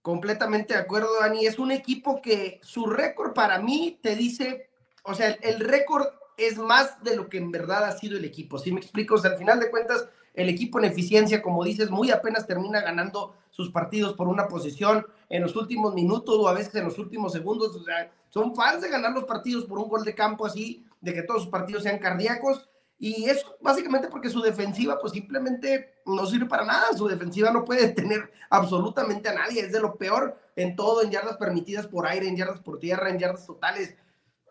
Completamente 0.00 0.74
de 0.74 0.80
acuerdo, 0.80 1.08
Dani. 1.20 1.46
Es 1.46 1.58
un 1.58 1.70
equipo 1.70 2.22
que 2.22 2.58
su 2.62 2.86
récord 2.86 3.34
para 3.34 3.58
mí 3.58 4.00
te 4.02 4.16
dice, 4.16 4.70
o 5.04 5.14
sea, 5.14 5.28
el 5.42 5.60
récord 5.60 6.06
es 6.36 6.58
más 6.58 7.02
de 7.02 7.16
lo 7.16 7.28
que 7.28 7.38
en 7.38 7.50
verdad 7.50 7.84
ha 7.84 7.92
sido 7.92 8.16
el 8.16 8.24
equipo. 8.24 8.58
Si 8.58 8.72
me 8.72 8.80
explico? 8.80 9.14
O 9.14 9.18
sea, 9.18 9.32
al 9.32 9.38
final 9.38 9.60
de 9.60 9.70
cuentas, 9.70 10.08
el 10.34 10.48
equipo 10.48 10.78
en 10.78 10.86
eficiencia, 10.86 11.42
como 11.42 11.64
dices, 11.64 11.90
muy 11.90 12.10
apenas 12.10 12.46
termina 12.46 12.80
ganando 12.80 13.34
sus 13.50 13.70
partidos 13.70 14.14
por 14.14 14.28
una 14.28 14.48
posición 14.48 15.06
en 15.28 15.42
los 15.42 15.56
últimos 15.56 15.94
minutos 15.94 16.36
o 16.38 16.48
a 16.48 16.54
veces 16.54 16.74
en 16.74 16.84
los 16.84 16.98
últimos 16.98 17.32
segundos. 17.32 17.76
O 17.76 17.84
sea, 17.84 18.10
son 18.30 18.54
fans 18.54 18.82
de 18.82 18.88
ganar 18.88 19.12
los 19.12 19.24
partidos 19.24 19.64
por 19.64 19.78
un 19.78 19.88
gol 19.88 20.04
de 20.04 20.14
campo 20.14 20.46
así, 20.46 20.86
de 21.00 21.12
que 21.12 21.22
todos 21.22 21.42
sus 21.42 21.50
partidos 21.50 21.82
sean 21.82 21.98
cardíacos. 21.98 22.68
Y 22.98 23.24
es 23.24 23.44
básicamente 23.60 24.08
porque 24.08 24.30
su 24.30 24.40
defensiva, 24.40 24.98
pues 25.00 25.12
simplemente 25.12 26.02
no 26.06 26.24
sirve 26.24 26.46
para 26.46 26.64
nada. 26.64 26.96
Su 26.96 27.08
defensiva 27.08 27.50
no 27.50 27.64
puede 27.64 27.88
tener 27.92 28.30
absolutamente 28.48 29.28
a 29.28 29.34
nadie. 29.34 29.60
Es 29.60 29.72
de 29.72 29.80
lo 29.80 29.96
peor 29.96 30.38
en 30.56 30.76
todo, 30.76 31.02
en 31.02 31.10
yardas 31.10 31.36
permitidas 31.36 31.86
por 31.86 32.06
aire, 32.06 32.28
en 32.28 32.36
yardas 32.36 32.60
por 32.60 32.78
tierra, 32.78 33.10
en 33.10 33.18
yardas 33.18 33.46
totales 33.46 33.96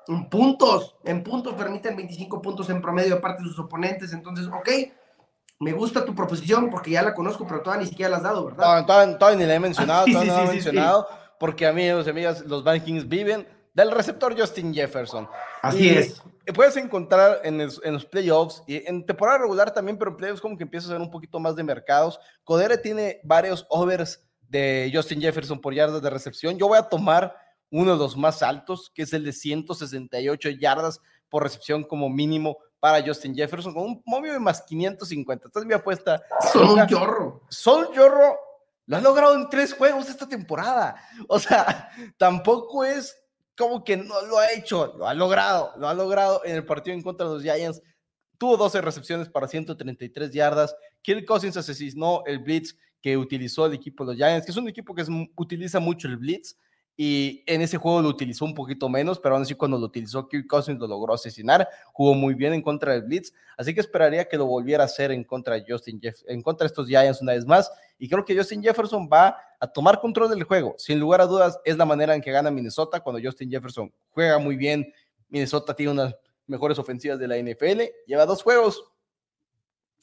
en 0.08 0.30
puntos, 0.30 0.96
en 1.04 1.24
puntos 1.24 1.54
permiten 1.54 1.96
25 1.96 2.42
puntos 2.42 2.70
en 2.70 2.82
promedio 2.82 3.16
de 3.16 3.22
parte 3.22 3.44
de 3.44 3.50
sus 3.50 3.60
oponentes. 3.60 4.14
Entonces, 4.14 4.48
ok, 4.48 4.70
me 5.60 5.74
gusta 5.74 6.04
tu 6.04 6.16
proposición 6.16 6.70
porque 6.70 6.92
ya 6.92 7.04
la 7.04 7.14
conozco, 7.14 7.46
pero 7.48 7.62
todavía 7.62 7.84
ni 7.84 7.90
siquiera 7.90 8.10
la 8.10 8.18
has 8.18 8.24
dado, 8.24 8.46
¿verdad? 8.46 8.86
todavía, 8.86 9.38
ni 9.38 9.46
la 9.46 9.56
he 9.56 9.60
mencionado, 9.60 10.06
todavía 10.12 10.34
no 10.34 10.38
la 10.38 10.50
he 10.50 10.54
mencionado, 10.54 11.08
porque 11.40 11.68
amigos 11.68 12.08
y 12.08 12.10
amigas, 12.10 12.42
los 12.46 12.64
Vikings 12.64 13.08
viven 13.08 13.48
del 13.74 13.92
receptor 13.92 14.38
Justin 14.38 14.74
Jefferson. 14.74 15.30
Así 15.62 15.90
es. 15.90 16.22
Puedes 16.54 16.76
encontrar 16.78 17.42
en, 17.44 17.60
los 17.60 18.06
playoffs 18.06 18.64
y 18.68 18.86
en 18.88 19.06
temporada 19.06 19.38
regular 19.38 19.72
también, 19.72 19.98
pero 19.98 20.12
en 20.12 20.18
playoffs 20.18 20.42
como 20.42 20.58
que 20.58 20.64
empieza 20.64 20.88
a 20.88 20.92
ser 20.92 21.02
un 21.02 21.12
poquito 21.12 21.40
más 21.40 21.56
de 21.56 21.64
mercados. 21.64 22.20
Codere 22.44 22.78
tiene 22.78 23.22
varios 23.24 23.66
overs 23.70 24.26
de 24.50 24.92
Justin 24.94 25.22
Jefferson 25.22 25.62
por 25.62 25.74
yardas 25.74 26.02
de 26.02 26.10
recepción. 26.10 26.58
Yo 26.58 26.68
voy 26.68 26.80
a 26.80 26.84
tomar 26.84 27.36
uno 27.72 27.94
de 27.94 27.98
los 27.98 28.16
más 28.16 28.44
altos, 28.44 28.92
que 28.94 29.04
es 29.04 29.14
el 29.14 29.24
de 29.24 29.34
168 29.34 30.50
yardas 30.52 31.00
por 31.30 31.44
recepción 31.44 31.84
como 31.84 32.10
mínimo 32.10 32.58
para 32.80 33.04
Justin 33.04 33.34
Jefferson, 33.34 33.74
con 33.74 33.84
un 33.84 34.04
de 34.04 34.40
más 34.40 34.62
550. 34.64 35.46
Entonces 35.46 35.68
mi 35.68 35.74
apuesta. 35.74 36.22
Son 36.54 36.80
un 36.80 36.88
chorro. 36.88 37.42
Son 37.50 37.94
un. 37.94 38.38
Lo 38.88 38.98
ha 38.98 39.02
logrado 39.02 39.36
en 39.36 39.50
tres 39.50 39.74
juegos 39.74 40.10
esta 40.10 40.28
temporada. 40.28 40.96
O 41.28 41.40
sea, 41.40 41.90
tampoco 42.18 42.84
es 42.84 43.18
como 43.58 43.84
que 43.84 43.96
no 43.96 44.22
lo 44.26 44.40
ha 44.40 44.52
hecho, 44.52 44.94
lo 44.98 45.08
ha 45.08 45.14
logrado, 45.14 45.74
lo 45.78 45.88
ha 45.88 45.94
logrado 45.94 46.42
en 46.44 46.56
el 46.56 46.66
partido 46.66 46.96
en 46.96 47.04
contra 47.04 47.28
de 47.28 47.34
los 47.34 47.44
Giants. 47.44 47.82
Tuvo 48.38 48.58
12 48.58 48.82
recepciones 48.82 49.30
para 49.30 49.48
133 49.48 50.32
yardas. 50.32 50.76
Kirk 51.04 51.26
Cousins 51.26 51.56
asesinó 51.56 52.24
el 52.26 52.40
blitz 52.40 52.76
que 53.02 53.16
utilizó 53.16 53.68
el 53.68 53.74
equipo 53.74 54.04
de 54.04 54.14
los 54.14 54.18
Giants, 54.18 54.46
que 54.46 54.52
es 54.52 54.58
un 54.58 54.68
equipo 54.68 54.96
que 54.96 55.06
utiliza 55.36 55.80
mucho 55.80 56.08
el 56.08 56.18
blitz 56.18 56.58
y 56.98 57.44
en 57.48 57.62
ese 57.62 57.78
juego 57.78 58.02
lo 58.02 58.10
utilizó 58.10 58.46
un 58.46 58.54
poquito 58.54 58.90
menos, 58.90 59.20
pero 59.20 59.36
aún 59.36 59.44
así 59.44 59.56
cuando 59.56 59.78
lo 59.78 59.86
utilizó 59.86 60.28
Kirk 60.28 60.48
Cousins 60.48 60.80
lo 60.80 60.88
logró 60.88 61.14
asesinar, 61.14 61.68
jugó 61.94 62.14
muy 62.14 62.34
bien 62.34 62.54
en 62.54 62.62
contra 62.62 62.94
del 62.94 63.04
Blitz, 63.04 63.34
así 63.58 63.74
que 63.74 63.80
esperaría 63.80 64.28
que 64.28 64.38
lo 64.38 64.46
volviera 64.46 64.84
a 64.84 64.86
hacer 64.86 65.12
en 65.12 65.24
contra 65.24 65.56
de 65.56 65.66
Justin 65.68 66.02
en 66.28 66.42
contra 66.42 66.68
estos 66.68 66.88
Giants 66.88 67.22
una 67.22 67.34
vez 67.34 67.46
más, 67.46 67.72
y 67.98 68.10
creo 68.10 68.26
que 68.26 68.36
Justin 68.36 68.62
Jefferson 68.62 69.10
va 69.12 69.38
a 69.60 69.68
tomar 69.68 70.00
control 70.00 70.30
del 70.30 70.44
juego, 70.44 70.76
sin 70.78 71.00
lugar 71.00 71.22
a 71.22 71.26
dudas 71.26 71.60
es 71.66 71.78
la 71.78 71.86
manera 71.86 72.14
en 72.14 72.22
que 72.22 72.32
gana 72.32 72.52
Minnesota 72.52 73.00
cuando 73.00 73.22
Justin 73.24 73.50
Jefferson 73.50 73.92
juega 74.12 74.38
muy 74.38 74.56
bien, 74.56 74.94
Minnesota 75.30 75.74
tiene 75.74 75.94
unas 75.94 76.16
mejores 76.46 76.78
ofensivas 76.78 77.18
de 77.18 77.28
la 77.28 77.38
NFL, 77.38 77.82
lleva 78.06 78.26
dos 78.26 78.44
juegos 78.44 78.84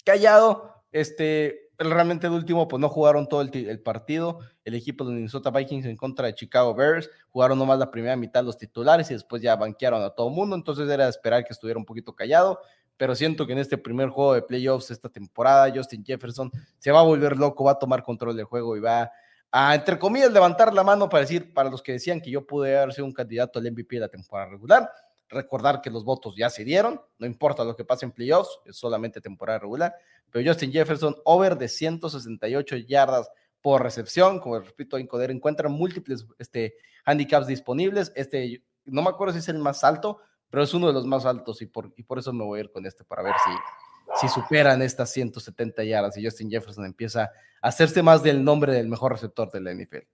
callado, 0.05 0.75
este, 0.91 1.68
realmente 1.79 2.27
el 2.27 2.33
último, 2.33 2.67
pues 2.67 2.81
no 2.81 2.89
jugaron 2.89 3.29
todo 3.29 3.41
el, 3.41 3.81
partido. 3.81 4.41
El 4.65 4.75
equipo 4.75 5.05
de 5.05 5.15
Minnesota 5.15 5.51
Vikings 5.51 5.87
en 5.87 5.97
contra 5.97 6.27
de 6.27 6.35
Chicago 6.35 6.75
Bears 6.75 7.09
jugaron 7.31 7.59
nomás 7.59 7.79
la 7.79 7.91
primera 7.91 8.17
mitad 8.17 8.43
los 8.43 8.59
titulares 8.59 9.11
y 9.11 9.15
después 9.15 9.41
ya 9.41 9.55
banquearon 9.57 10.03
a 10.03 10.11
todo 10.11 10.29
el 10.29 10.35
mundo. 10.35 10.57
Entonces 10.57 10.89
era 10.89 11.09
esperar 11.09 11.45
que 11.45 11.53
estuviera 11.53 11.79
un 11.79 11.85
poquito 11.85 12.15
callado. 12.15 12.61
Pero 12.97 13.15
siento 13.15 13.47
que 13.47 13.53
en 13.53 13.61
este 13.61 13.79
primer 13.79 14.09
juego 14.09 14.35
de 14.35 14.43
playoffs 14.43 14.91
esta 14.91 15.09
temporada, 15.09 15.73
Justin 15.73 16.05
Jefferson 16.05 16.51
se 16.79 16.91
va 16.91 16.99
a 16.99 17.05
volver 17.05 17.37
loco, 17.37 17.63
va 17.63 17.73
a 17.73 17.79
tomar 17.79 18.03
control 18.03 18.37
del 18.37 18.47
juego 18.47 18.77
y 18.77 18.81
va 18.81 19.13
a, 19.53 19.75
entre 19.75 19.99
comillas, 19.99 20.33
levantar 20.33 20.75
la 20.75 20.83
mano 20.83 21.09
para 21.09 21.21
decir, 21.21 21.55
para 21.55 21.71
los 21.71 21.81
que 21.81 21.93
decían 21.93 22.21
que 22.21 22.31
yo 22.31 22.45
pude 22.45 22.77
haber 22.77 22.93
sido 22.93 23.07
un 23.07 23.13
candidato 23.13 23.61
al 23.61 23.71
MVP 23.71 23.97
de 23.97 24.01
la 24.01 24.09
temporada 24.09 24.51
regular, 24.51 24.91
recordar 25.29 25.81
que 25.81 25.91
los 25.91 26.05
votos 26.05 26.35
ya 26.37 26.51
se 26.51 26.65
dieron, 26.65 27.01
no 27.19 27.27
importa 27.27 27.65
lo 27.65 27.77
que 27.77 27.85
pase 27.85 28.05
en 28.07 28.13
playoffs, 28.13 28.61
es 28.65 28.77
solamente 28.77 29.21
temporada 29.21 29.59
regular, 29.59 29.95
pero 30.31 30.49
Justin 30.49 30.73
Jefferson, 30.73 31.17
over 31.25 31.57
de 31.57 31.69
168 31.69 32.77
yardas 32.77 33.31
por 33.61 33.83
recepción, 33.83 34.41
como 34.41 34.59
repito, 34.59 34.97
Encoder 34.99 35.31
encuentra 35.31 35.69
múltiples 35.69 36.27
este, 36.39 36.77
handicaps 37.05 37.47
disponibles, 37.47 38.13
este, 38.15 38.63
no 38.85 39.03
me 39.03 39.11
acuerdo 39.11 39.35
si 39.35 39.41
es 39.41 39.49
el 39.49 39.59
más 39.59 39.85
alto, 39.85 40.21
pero 40.51 40.63
es 40.63 40.73
uno 40.73 40.87
de 40.87 40.93
los 40.93 41.07
más 41.07 41.27
altos 41.27 41.61
y 41.63 41.67
por, 41.67 41.93
y 41.97 42.03
por 42.03 42.19
eso 42.19 42.33
me 42.33 42.45
voy 42.45 42.59
a 42.59 42.63
ir 42.65 42.71
con 42.71 42.87
este 42.87 43.05
para 43.05 43.23
ver 43.23 43.35
si, 43.45 44.27
si 44.27 44.33
superan 44.33 44.81
estas 44.83 45.11
170 45.13 45.85
yardas 45.85 46.17
y 46.17 46.25
Justin 46.25 46.51
Jefferson 46.51 46.85
empieza 46.85 47.31
a 47.61 47.69
hacerse 47.69 48.03
más 48.03 48.23
del 48.23 48.43
nombre 48.43 48.73
del 48.73 48.89
mejor 48.89 49.13
receptor 49.13 49.51
de 49.51 49.61
la 49.61 49.75
NFL. 49.75 50.07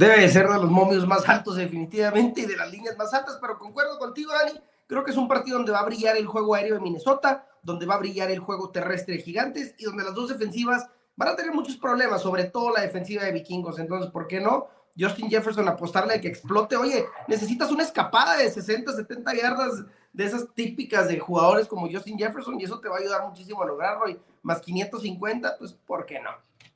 Debe 0.00 0.18
de 0.18 0.30
ser 0.30 0.48
de 0.48 0.54
los 0.54 0.70
momios 0.70 1.06
más 1.06 1.28
altos 1.28 1.56
definitivamente 1.56 2.40
y 2.40 2.46
de 2.46 2.56
las 2.56 2.70
líneas 2.70 2.96
más 2.96 3.12
altas, 3.12 3.36
pero 3.38 3.58
concuerdo 3.58 3.98
contigo, 3.98 4.32
Dani. 4.32 4.58
Creo 4.86 5.04
que 5.04 5.10
es 5.10 5.16
un 5.18 5.28
partido 5.28 5.58
donde 5.58 5.72
va 5.72 5.80
a 5.80 5.84
brillar 5.84 6.16
el 6.16 6.24
juego 6.24 6.54
aéreo 6.54 6.76
de 6.76 6.80
Minnesota, 6.80 7.46
donde 7.62 7.84
va 7.84 7.96
a 7.96 7.98
brillar 7.98 8.30
el 8.30 8.38
juego 8.38 8.70
terrestre 8.70 9.16
de 9.16 9.22
Gigantes 9.22 9.74
y 9.76 9.84
donde 9.84 10.02
las 10.02 10.14
dos 10.14 10.30
defensivas 10.30 10.88
van 11.16 11.28
a 11.28 11.36
tener 11.36 11.52
muchos 11.52 11.76
problemas, 11.76 12.22
sobre 12.22 12.44
todo 12.44 12.72
la 12.72 12.80
defensiva 12.80 13.24
de 13.24 13.32
Vikingos. 13.32 13.78
Entonces, 13.78 14.10
¿por 14.10 14.26
qué 14.26 14.40
no? 14.40 14.68
Justin 14.98 15.28
Jefferson 15.28 15.68
apostarle 15.68 16.14
a 16.14 16.20
que 16.22 16.28
explote. 16.28 16.76
Oye, 16.76 17.04
necesitas 17.28 17.70
una 17.70 17.82
escapada 17.82 18.38
de 18.38 18.50
60, 18.50 18.94
70 18.94 19.34
yardas 19.34 19.84
de 20.14 20.24
esas 20.24 20.48
típicas 20.54 21.08
de 21.08 21.18
jugadores 21.18 21.68
como 21.68 21.90
Justin 21.92 22.16
Jefferson 22.16 22.58
y 22.58 22.64
eso 22.64 22.80
te 22.80 22.88
va 22.88 22.96
a 22.96 23.00
ayudar 23.00 23.28
muchísimo 23.28 23.62
a 23.62 23.66
lograrlo. 23.66 24.08
Y 24.08 24.18
más 24.40 24.62
550, 24.62 25.58
pues, 25.58 25.74
¿por 25.74 26.06
qué 26.06 26.20
no? 26.20 26.30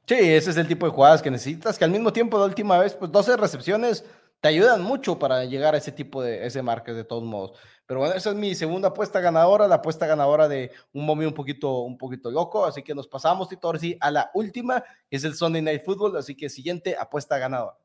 Sí, 0.06 0.16
ese 0.16 0.50
es 0.50 0.56
el 0.58 0.68
tipo 0.68 0.84
de 0.84 0.92
jugadas 0.92 1.22
que 1.22 1.30
necesitas, 1.30 1.78
que 1.78 1.84
al 1.84 1.90
mismo 1.90 2.12
tiempo 2.12 2.38
la 2.38 2.44
última 2.44 2.78
vez, 2.78 2.94
pues 2.94 3.10
12 3.10 3.38
recepciones 3.38 4.04
te 4.40 4.48
ayudan 4.48 4.82
mucho 4.82 5.18
para 5.18 5.46
llegar 5.46 5.74
a 5.74 5.78
ese 5.78 5.90
tipo 5.90 6.22
de, 6.22 6.46
ese 6.46 6.60
marque 6.60 6.92
de 6.92 7.04
todos 7.04 7.24
modos. 7.24 7.58
Pero 7.86 8.00
bueno, 8.00 8.14
esa 8.14 8.30
es 8.30 8.36
mi 8.36 8.54
segunda 8.54 8.88
apuesta 8.88 9.20
ganadora, 9.20 9.66
la 9.66 9.76
apuesta 9.76 10.06
ganadora 10.06 10.48
de 10.48 10.70
un 10.92 11.06
momio 11.06 11.28
un 11.28 11.34
poquito, 11.34 11.80
un 11.80 11.96
poquito 11.96 12.30
loco, 12.30 12.66
así 12.66 12.82
que 12.82 12.94
nos 12.94 13.08
pasamos, 13.08 13.48
Tito, 13.48 13.66
ahora 13.66 13.78
sí, 13.78 13.96
a 14.00 14.10
la 14.10 14.30
última, 14.34 14.84
es 15.10 15.24
el 15.24 15.34
Sunday 15.34 15.62
Night 15.62 15.82
Football, 15.82 16.18
así 16.18 16.34
que 16.34 16.50
siguiente, 16.50 16.94
apuesta 16.98 17.38
ganadora. 17.38 17.78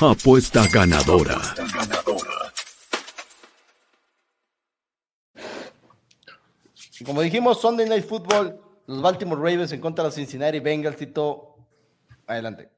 Apuesta 0.00 0.64
ganadora. 0.72 1.40
Como 7.04 7.20
dijimos, 7.22 7.60
Sunday 7.60 7.88
Night 7.88 8.06
Football 8.06 8.60
los 8.92 9.00
Baltimore 9.00 9.40
Ravens 9.40 9.72
en 9.72 9.80
contra 9.80 10.04
de 10.04 10.08
los 10.08 10.14
Cincinnati 10.14 10.60
Bengals, 10.60 10.96
Tito. 10.96 11.56
Adelante. 12.26 12.70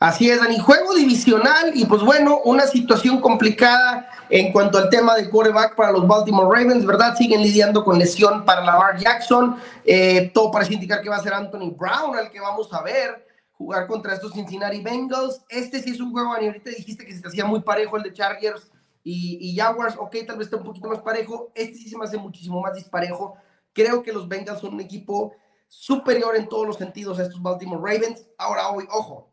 Así 0.00 0.28
es, 0.28 0.40
Dani. 0.40 0.58
Juego 0.58 0.94
divisional 0.94 1.70
y 1.74 1.84
pues 1.84 2.02
bueno, 2.02 2.40
una 2.44 2.66
situación 2.66 3.20
complicada 3.20 4.10
en 4.28 4.52
cuanto 4.52 4.78
al 4.78 4.90
tema 4.90 5.14
de 5.14 5.30
quarterback 5.30 5.76
para 5.76 5.92
los 5.92 6.08
Baltimore 6.08 6.48
Ravens, 6.50 6.84
¿verdad? 6.84 7.16
Siguen 7.16 7.42
lidiando 7.42 7.84
con 7.84 7.96
lesión 7.96 8.44
para 8.44 8.64
Lamar 8.64 8.98
Jackson. 8.98 9.56
Eh, 9.84 10.32
todo 10.34 10.50
parece 10.50 10.74
indicar 10.74 11.00
que 11.00 11.08
va 11.08 11.16
a 11.16 11.22
ser 11.22 11.32
Anthony 11.32 11.70
Brown, 11.78 12.16
al 12.16 12.32
que 12.32 12.40
vamos 12.40 12.72
a 12.72 12.82
ver 12.82 13.24
jugar 13.52 13.86
contra 13.86 14.14
estos 14.14 14.32
Cincinnati 14.32 14.82
Bengals. 14.82 15.44
Este 15.48 15.80
sí 15.80 15.90
es 15.90 16.00
un 16.00 16.10
juego, 16.10 16.32
Dani. 16.32 16.48
Ahorita 16.48 16.70
dijiste 16.70 17.06
que 17.06 17.14
se 17.14 17.22
te 17.22 17.28
hacía 17.28 17.44
muy 17.44 17.60
parejo 17.60 17.96
el 17.96 18.02
de 18.02 18.12
Chargers 18.12 18.72
y, 19.04 19.38
y 19.40 19.56
Jaguars. 19.56 19.94
Ok, 19.96 20.16
tal 20.26 20.38
vez 20.38 20.46
esté 20.46 20.56
un 20.56 20.64
poquito 20.64 20.88
más 20.88 20.98
parejo. 20.98 21.52
Este 21.54 21.76
sí 21.76 21.88
se 21.88 21.96
me 21.96 22.04
hace 22.06 22.18
muchísimo 22.18 22.60
más 22.60 22.74
disparejo. 22.74 23.36
Creo 23.72 24.02
que 24.02 24.12
los 24.12 24.28
Bengals 24.28 24.60
son 24.60 24.74
un 24.74 24.80
equipo 24.80 25.36
superior 25.72 26.36
en 26.36 26.48
todos 26.50 26.66
los 26.66 26.76
sentidos 26.76 27.18
a 27.18 27.22
estos 27.22 27.40
Baltimore 27.40 27.80
Ravens. 27.80 28.26
Ahora, 28.36 28.68
hoy, 28.68 28.84
ojo, 28.90 29.30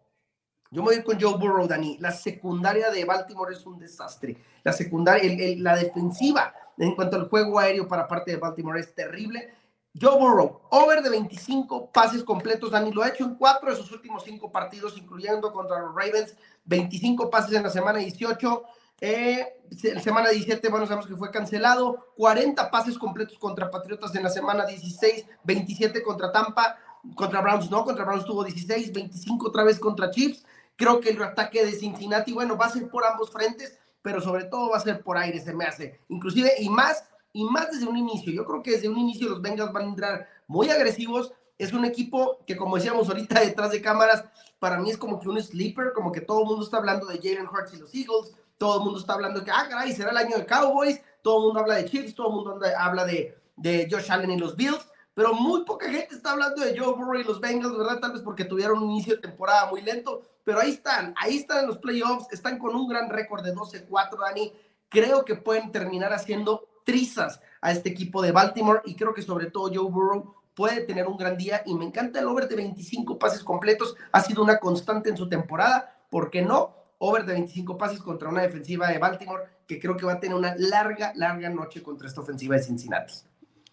yo 0.71 0.81
me 0.81 0.95
voy 0.95 1.03
con 1.03 1.19
Joe 1.19 1.37
Burrow, 1.37 1.67
Dani. 1.67 1.97
La 1.99 2.13
secundaria 2.13 2.89
de 2.89 3.03
Baltimore 3.03 3.53
es 3.53 3.65
un 3.65 3.77
desastre. 3.77 4.37
La 4.63 4.71
secundaria, 4.71 5.29
la 5.57 5.75
defensiva 5.75 6.53
en 6.77 6.95
cuanto 6.95 7.17
al 7.17 7.27
juego 7.27 7.59
aéreo 7.59 7.89
para 7.89 8.07
parte 8.07 8.31
de 8.31 8.37
Baltimore 8.37 8.79
es 8.79 8.95
terrible. 8.95 9.53
Joe 9.99 10.17
Burrow, 10.17 10.61
over 10.69 11.01
de 11.03 11.09
25 11.09 11.91
pases 11.91 12.23
completos, 12.23 12.71
Dani. 12.71 12.93
Lo 12.93 13.03
ha 13.03 13.09
hecho 13.09 13.25
en 13.25 13.35
cuatro 13.35 13.69
de 13.69 13.75
sus 13.75 13.91
últimos 13.91 14.23
cinco 14.23 14.49
partidos, 14.49 14.97
incluyendo 14.97 15.51
contra 15.51 15.79
los 15.79 15.93
Ravens. 15.93 16.37
25 16.63 17.29
pases 17.29 17.53
en 17.53 17.63
la 17.63 17.69
semana 17.69 17.99
18. 17.99 18.63
Eh, 19.01 19.58
semana 19.77 20.29
17, 20.29 20.69
bueno, 20.69 20.85
sabemos 20.85 21.07
que 21.07 21.15
fue 21.15 21.31
cancelado. 21.31 22.13
40 22.17 22.71
pases 22.71 22.97
completos 22.97 23.37
contra 23.37 23.71
Patriotas 23.71 24.15
en 24.15 24.23
la 24.23 24.29
semana 24.29 24.65
16, 24.65 25.25
27 25.43 26.03
contra 26.03 26.31
Tampa, 26.31 26.77
contra 27.15 27.41
Browns 27.41 27.69
no, 27.69 27.83
contra 27.83 28.05
Browns 28.05 28.25
tuvo 28.25 28.43
16, 28.43 28.93
25 28.93 29.47
otra 29.47 29.63
vez 29.63 29.79
contra 29.79 30.11
Chiefs. 30.11 30.45
Creo 30.75 30.99
que 30.99 31.09
el 31.09 31.21
ataque 31.21 31.65
de 31.65 31.73
Cincinnati, 31.73 32.31
bueno, 32.31 32.57
va 32.57 32.67
a 32.67 32.69
ser 32.69 32.89
por 32.89 33.05
ambos 33.05 33.31
frentes, 33.31 33.77
pero 34.01 34.21
sobre 34.21 34.45
todo 34.45 34.69
va 34.69 34.77
a 34.77 34.81
ser 34.81 35.01
por 35.03 35.17
aire, 35.17 35.39
se 35.39 35.53
me 35.53 35.65
hace. 35.65 35.99
Inclusive, 36.07 36.53
y 36.59 36.69
más, 36.69 37.03
y 37.33 37.43
más 37.43 37.71
desde 37.71 37.87
un 37.87 37.97
inicio. 37.97 38.31
Yo 38.31 38.45
creo 38.45 38.63
que 38.63 38.71
desde 38.71 38.89
un 38.89 38.97
inicio 38.97 39.29
los 39.29 39.41
Bengals 39.41 39.73
van 39.73 39.83
a 39.83 39.89
entrar 39.89 40.27
muy 40.47 40.69
agresivos. 40.69 41.33
Es 41.57 41.73
un 41.73 41.83
equipo 41.83 42.39
que, 42.47 42.55
como 42.55 42.77
decíamos 42.77 43.09
ahorita 43.09 43.41
detrás 43.41 43.71
de 43.71 43.81
cámaras, 43.81 44.23
para 44.59 44.79
mí 44.79 44.89
es 44.89 44.97
como 44.97 45.19
que 45.19 45.27
un 45.27 45.41
sleeper, 45.41 45.91
como 45.93 46.11
que 46.11 46.21
todo 46.21 46.41
el 46.41 46.47
mundo 46.47 46.63
está 46.63 46.77
hablando 46.77 47.07
de 47.07 47.17
Jalen 47.17 47.47
Hurts 47.47 47.73
y 47.73 47.77
los 47.77 47.93
Eagles 47.93 48.35
todo 48.59 48.77
el 48.77 48.83
mundo 48.83 48.99
está 48.99 49.13
hablando 49.13 49.39
de 49.39 49.45
que, 49.45 49.51
ah, 49.51 49.65
caray, 49.67 49.93
será 49.93 50.11
el 50.11 50.17
año 50.17 50.37
de 50.37 50.45
Cowboys, 50.45 51.01
todo 51.23 51.39
el 51.39 51.45
mundo 51.45 51.61
habla 51.61 51.75
de 51.75 51.85
Chiefs, 51.85 52.13
todo 52.13 52.27
el 52.27 52.35
mundo 52.35 52.59
habla 52.77 53.05
de, 53.05 53.35
de 53.55 53.87
Josh 53.89 54.11
Allen 54.11 54.31
y 54.31 54.37
los 54.37 54.55
Bills, 54.55 54.85
pero 55.13 55.33
muy 55.33 55.63
poca 55.63 55.89
gente 55.89 56.13
está 56.13 56.33
hablando 56.33 56.61
de 56.61 56.77
Joe 56.77 56.93
Burrow 56.93 57.19
y 57.19 57.23
los 57.23 57.39
Bengals, 57.39 57.77
¿verdad? 57.77 57.99
Tal 57.99 58.11
vez 58.11 58.21
porque 58.21 58.45
tuvieron 58.45 58.83
un 58.83 58.91
inicio 58.91 59.15
de 59.15 59.21
temporada 59.21 59.69
muy 59.69 59.81
lento, 59.81 60.21
pero 60.43 60.59
ahí 60.59 60.71
están, 60.71 61.13
ahí 61.17 61.37
están 61.37 61.59
en 61.59 61.67
los 61.67 61.77
playoffs, 61.77 62.31
están 62.31 62.59
con 62.59 62.75
un 62.75 62.87
gran 62.87 63.09
récord 63.09 63.43
de 63.43 63.53
12-4, 63.53 64.19
Dani. 64.19 64.53
Creo 64.89 65.23
que 65.23 65.35
pueden 65.35 65.71
terminar 65.71 66.13
haciendo 66.13 66.67
trizas 66.85 67.39
a 67.61 67.71
este 67.71 67.89
equipo 67.89 68.21
de 68.21 68.31
Baltimore 68.31 68.81
y 68.85 68.95
creo 68.95 69.13
que 69.13 69.21
sobre 69.21 69.51
todo 69.51 69.71
Joe 69.73 69.89
Burrow 69.89 70.35
puede 70.53 70.81
tener 70.81 71.07
un 71.07 71.17
gran 71.17 71.37
día 71.37 71.63
y 71.65 71.73
me 71.75 71.85
encanta 71.85 72.19
el 72.19 72.27
over 72.27 72.47
de 72.47 72.55
25 72.55 73.17
pases 73.17 73.43
completos, 73.43 73.95
ha 74.11 74.21
sido 74.21 74.43
una 74.43 74.59
constante 74.59 75.09
en 75.09 75.15
su 75.15 75.29
temporada, 75.29 75.97
¿por 76.09 76.29
qué 76.29 76.41
no? 76.41 76.78
Over 76.99 77.25
de 77.25 77.33
25 77.33 77.77
pases 77.77 77.99
contra 77.99 78.29
una 78.29 78.41
defensiva 78.41 78.87
de 78.89 78.99
Baltimore 78.99 79.43
que 79.67 79.79
creo 79.79 79.97
que 79.97 80.05
va 80.05 80.13
a 80.13 80.19
tener 80.19 80.37
una 80.37 80.55
larga, 80.57 81.13
larga 81.15 81.49
noche 81.49 81.81
contra 81.81 82.07
esta 82.07 82.21
ofensiva 82.21 82.55
de 82.55 82.63
Cincinnati. 82.63 83.13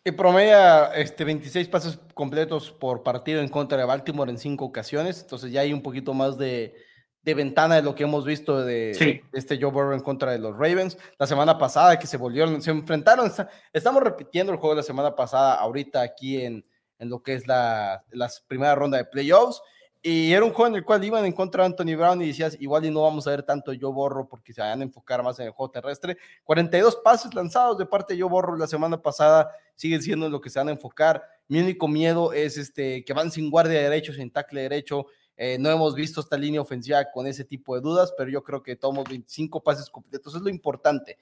Y 0.04 0.12
promedia 0.12 0.86
este, 0.94 1.24
26 1.24 1.68
pases 1.68 1.98
completos 2.14 2.70
por 2.70 3.02
partido 3.02 3.40
en 3.40 3.48
contra 3.48 3.76
de 3.76 3.84
Baltimore 3.84 4.30
en 4.30 4.38
cinco 4.38 4.64
ocasiones, 4.64 5.20
entonces 5.20 5.50
ya 5.50 5.62
hay 5.62 5.72
un 5.72 5.82
poquito 5.82 6.14
más 6.14 6.38
de, 6.38 6.76
de 7.22 7.34
ventana 7.34 7.74
de 7.74 7.82
lo 7.82 7.96
que 7.96 8.04
hemos 8.04 8.24
visto 8.24 8.64
de, 8.64 9.22
este 9.32 9.60
Joe 9.60 9.72
Burrow 9.72 9.94
en 9.94 10.00
contra 10.00 10.30
de 10.30 10.38
los 10.38 10.52
Ravens. 10.52 10.96
La 11.18 11.26
semana 11.26 11.58
pasada 11.58 11.98
que 11.98 12.06
se 12.06 12.18
volvieron, 12.18 12.62
se 12.62 12.70
enfrentaron, 12.70 13.32
estamos 13.72 14.02
repitiendo 14.02 14.52
el 14.52 14.58
juego 14.58 14.76
de 14.76 14.82
la 14.82 14.86
semana 14.86 15.16
pasada 15.16 15.54
ahorita 15.54 16.02
aquí 16.02 16.40
en, 16.40 16.64
en 17.00 17.08
lo 17.08 17.24
que 17.24 17.34
es 17.34 17.48
la, 17.48 18.04
la 18.12 18.30
primera 18.46 18.76
ronda 18.76 18.98
de 18.98 19.06
playoffs 19.06 19.60
y 20.08 20.32
era 20.32 20.44
un 20.44 20.52
juego 20.52 20.68
en 20.68 20.76
el 20.76 20.84
cual 20.84 21.02
iban 21.02 21.24
en 21.24 21.32
contra 21.32 21.64
de 21.64 21.66
Anthony 21.66 21.96
Brown 21.96 22.22
y 22.22 22.28
decías, 22.28 22.56
igual 22.60 22.84
y 22.84 22.92
no 22.92 23.02
vamos 23.02 23.26
a 23.26 23.30
ver 23.30 23.42
tanto 23.42 23.72
yo 23.72 23.92
borro 23.92 24.28
porque 24.28 24.52
se 24.52 24.60
van 24.60 24.80
a 24.80 24.84
enfocar 24.84 25.20
más 25.20 25.40
en 25.40 25.46
el 25.46 25.50
juego 25.50 25.72
terrestre. 25.72 26.16
42 26.44 27.00
pases 27.02 27.34
lanzados 27.34 27.76
de 27.76 27.86
parte 27.86 28.14
de 28.14 28.20
yo 28.20 28.28
borro 28.28 28.56
la 28.56 28.68
semana 28.68 29.02
pasada 29.02 29.50
siguen 29.74 30.00
siendo 30.00 30.26
en 30.26 30.30
lo 30.30 30.40
que 30.40 30.48
se 30.48 30.60
van 30.60 30.68
a 30.68 30.70
enfocar. 30.70 31.24
Mi 31.48 31.58
único 31.58 31.88
miedo 31.88 32.32
es 32.32 32.56
este, 32.56 33.04
que 33.04 33.12
van 33.14 33.32
sin 33.32 33.50
guardia 33.50 33.82
derecho, 33.82 34.12
sin 34.12 34.30
tackle 34.30 34.60
derecho. 34.60 35.06
Eh, 35.36 35.56
no 35.58 35.70
hemos 35.70 35.96
visto 35.96 36.20
esta 36.20 36.36
línea 36.36 36.60
ofensiva 36.60 37.04
con 37.12 37.26
ese 37.26 37.44
tipo 37.44 37.74
de 37.74 37.80
dudas, 37.80 38.14
pero 38.16 38.30
yo 38.30 38.44
creo 38.44 38.62
que 38.62 38.76
tomamos 38.76 39.08
25 39.08 39.60
pases 39.60 39.90
completos, 39.90 40.36
es 40.36 40.40
lo 40.40 40.50
importante. 40.50 41.18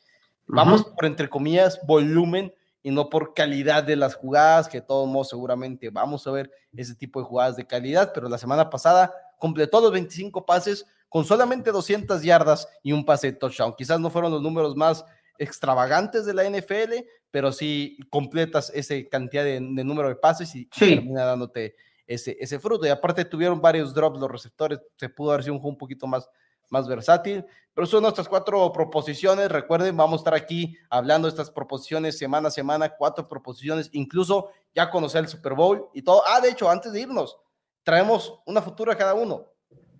Vamos 0.46 0.84
por, 0.84 1.06
entre 1.06 1.30
comillas, 1.30 1.80
volumen 1.86 2.52
y 2.84 2.90
no 2.90 3.08
por 3.08 3.32
calidad 3.32 3.82
de 3.82 3.96
las 3.96 4.14
jugadas, 4.14 4.68
que 4.68 4.80
de 4.80 4.86
todos 4.86 5.08
modos 5.08 5.30
seguramente 5.30 5.88
vamos 5.88 6.26
a 6.26 6.30
ver 6.30 6.50
ese 6.76 6.94
tipo 6.94 7.18
de 7.18 7.24
jugadas 7.24 7.56
de 7.56 7.66
calidad, 7.66 8.12
pero 8.14 8.28
la 8.28 8.36
semana 8.36 8.68
pasada 8.68 9.10
completó 9.38 9.80
los 9.80 9.90
25 9.90 10.44
pases 10.44 10.86
con 11.08 11.24
solamente 11.24 11.72
200 11.72 12.22
yardas 12.22 12.68
y 12.82 12.92
un 12.92 13.06
pase 13.06 13.32
de 13.32 13.38
touchdown. 13.38 13.74
Quizás 13.74 13.98
no 13.98 14.10
fueron 14.10 14.32
los 14.32 14.42
números 14.42 14.76
más 14.76 15.02
extravagantes 15.38 16.26
de 16.26 16.34
la 16.34 16.44
NFL, 16.44 17.06
pero 17.30 17.52
sí 17.52 17.96
completas 18.10 18.70
esa 18.74 18.94
cantidad 19.10 19.44
de, 19.44 19.60
número 19.60 20.10
de 20.10 20.16
pases 20.16 20.54
y 20.54 20.66
termina 20.66 21.24
dándote 21.24 21.76
ese, 22.06 22.36
ese 22.38 22.58
fruto. 22.58 22.84
Y 22.84 22.90
aparte 22.90 23.24
tuvieron 23.24 23.62
varios 23.62 23.94
drops 23.94 24.20
los 24.20 24.30
receptores, 24.30 24.78
se 24.98 25.08
pudo 25.08 25.30
haber 25.30 25.44
sido 25.44 25.54
un 25.54 25.60
juego 25.60 25.72
un 25.72 25.78
poquito 25.78 26.06
más, 26.06 26.28
más 26.70 26.88
versátil. 26.88 27.44
Pero 27.74 27.86
son 27.86 28.02
nuestras 28.02 28.28
cuatro 28.28 28.72
proposiciones. 28.72 29.50
Recuerden, 29.50 29.96
vamos 29.96 30.20
a 30.20 30.22
estar 30.22 30.34
aquí 30.34 30.76
hablando 30.88 31.26
de 31.26 31.30
estas 31.30 31.50
proposiciones 31.50 32.16
semana 32.16 32.48
a 32.48 32.50
semana, 32.50 32.90
cuatro 32.90 33.28
proposiciones, 33.28 33.90
incluso 33.92 34.50
ya 34.74 34.90
conocer 34.90 35.24
el 35.24 35.28
Super 35.28 35.54
Bowl 35.54 35.88
y 35.92 36.02
todo. 36.02 36.22
Ah, 36.26 36.40
de 36.40 36.50
hecho, 36.50 36.70
antes 36.70 36.92
de 36.92 37.00
irnos, 37.00 37.36
traemos 37.82 38.40
una 38.46 38.62
futura 38.62 38.96
cada 38.96 39.14
uno. 39.14 39.46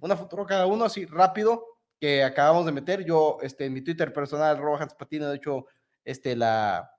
Una 0.01 0.17
futura 0.17 0.47
cada 0.47 0.67
uno, 0.67 0.85
así 0.85 1.05
rápido, 1.07 1.65
que 1.99 2.23
acabamos 2.23 2.65
de 2.67 2.73
meter. 2.73 3.05
Yo, 3.05 3.39
este, 3.43 3.67
en 3.67 3.73
mi 3.73 3.83
Twitter 3.83 4.13
personal, 4.13 4.59
Rojas 4.59 4.95
Patino, 4.95 5.29
de 5.29 5.37
hecho, 5.37 5.67
este, 6.05 6.37
la, 6.37 6.93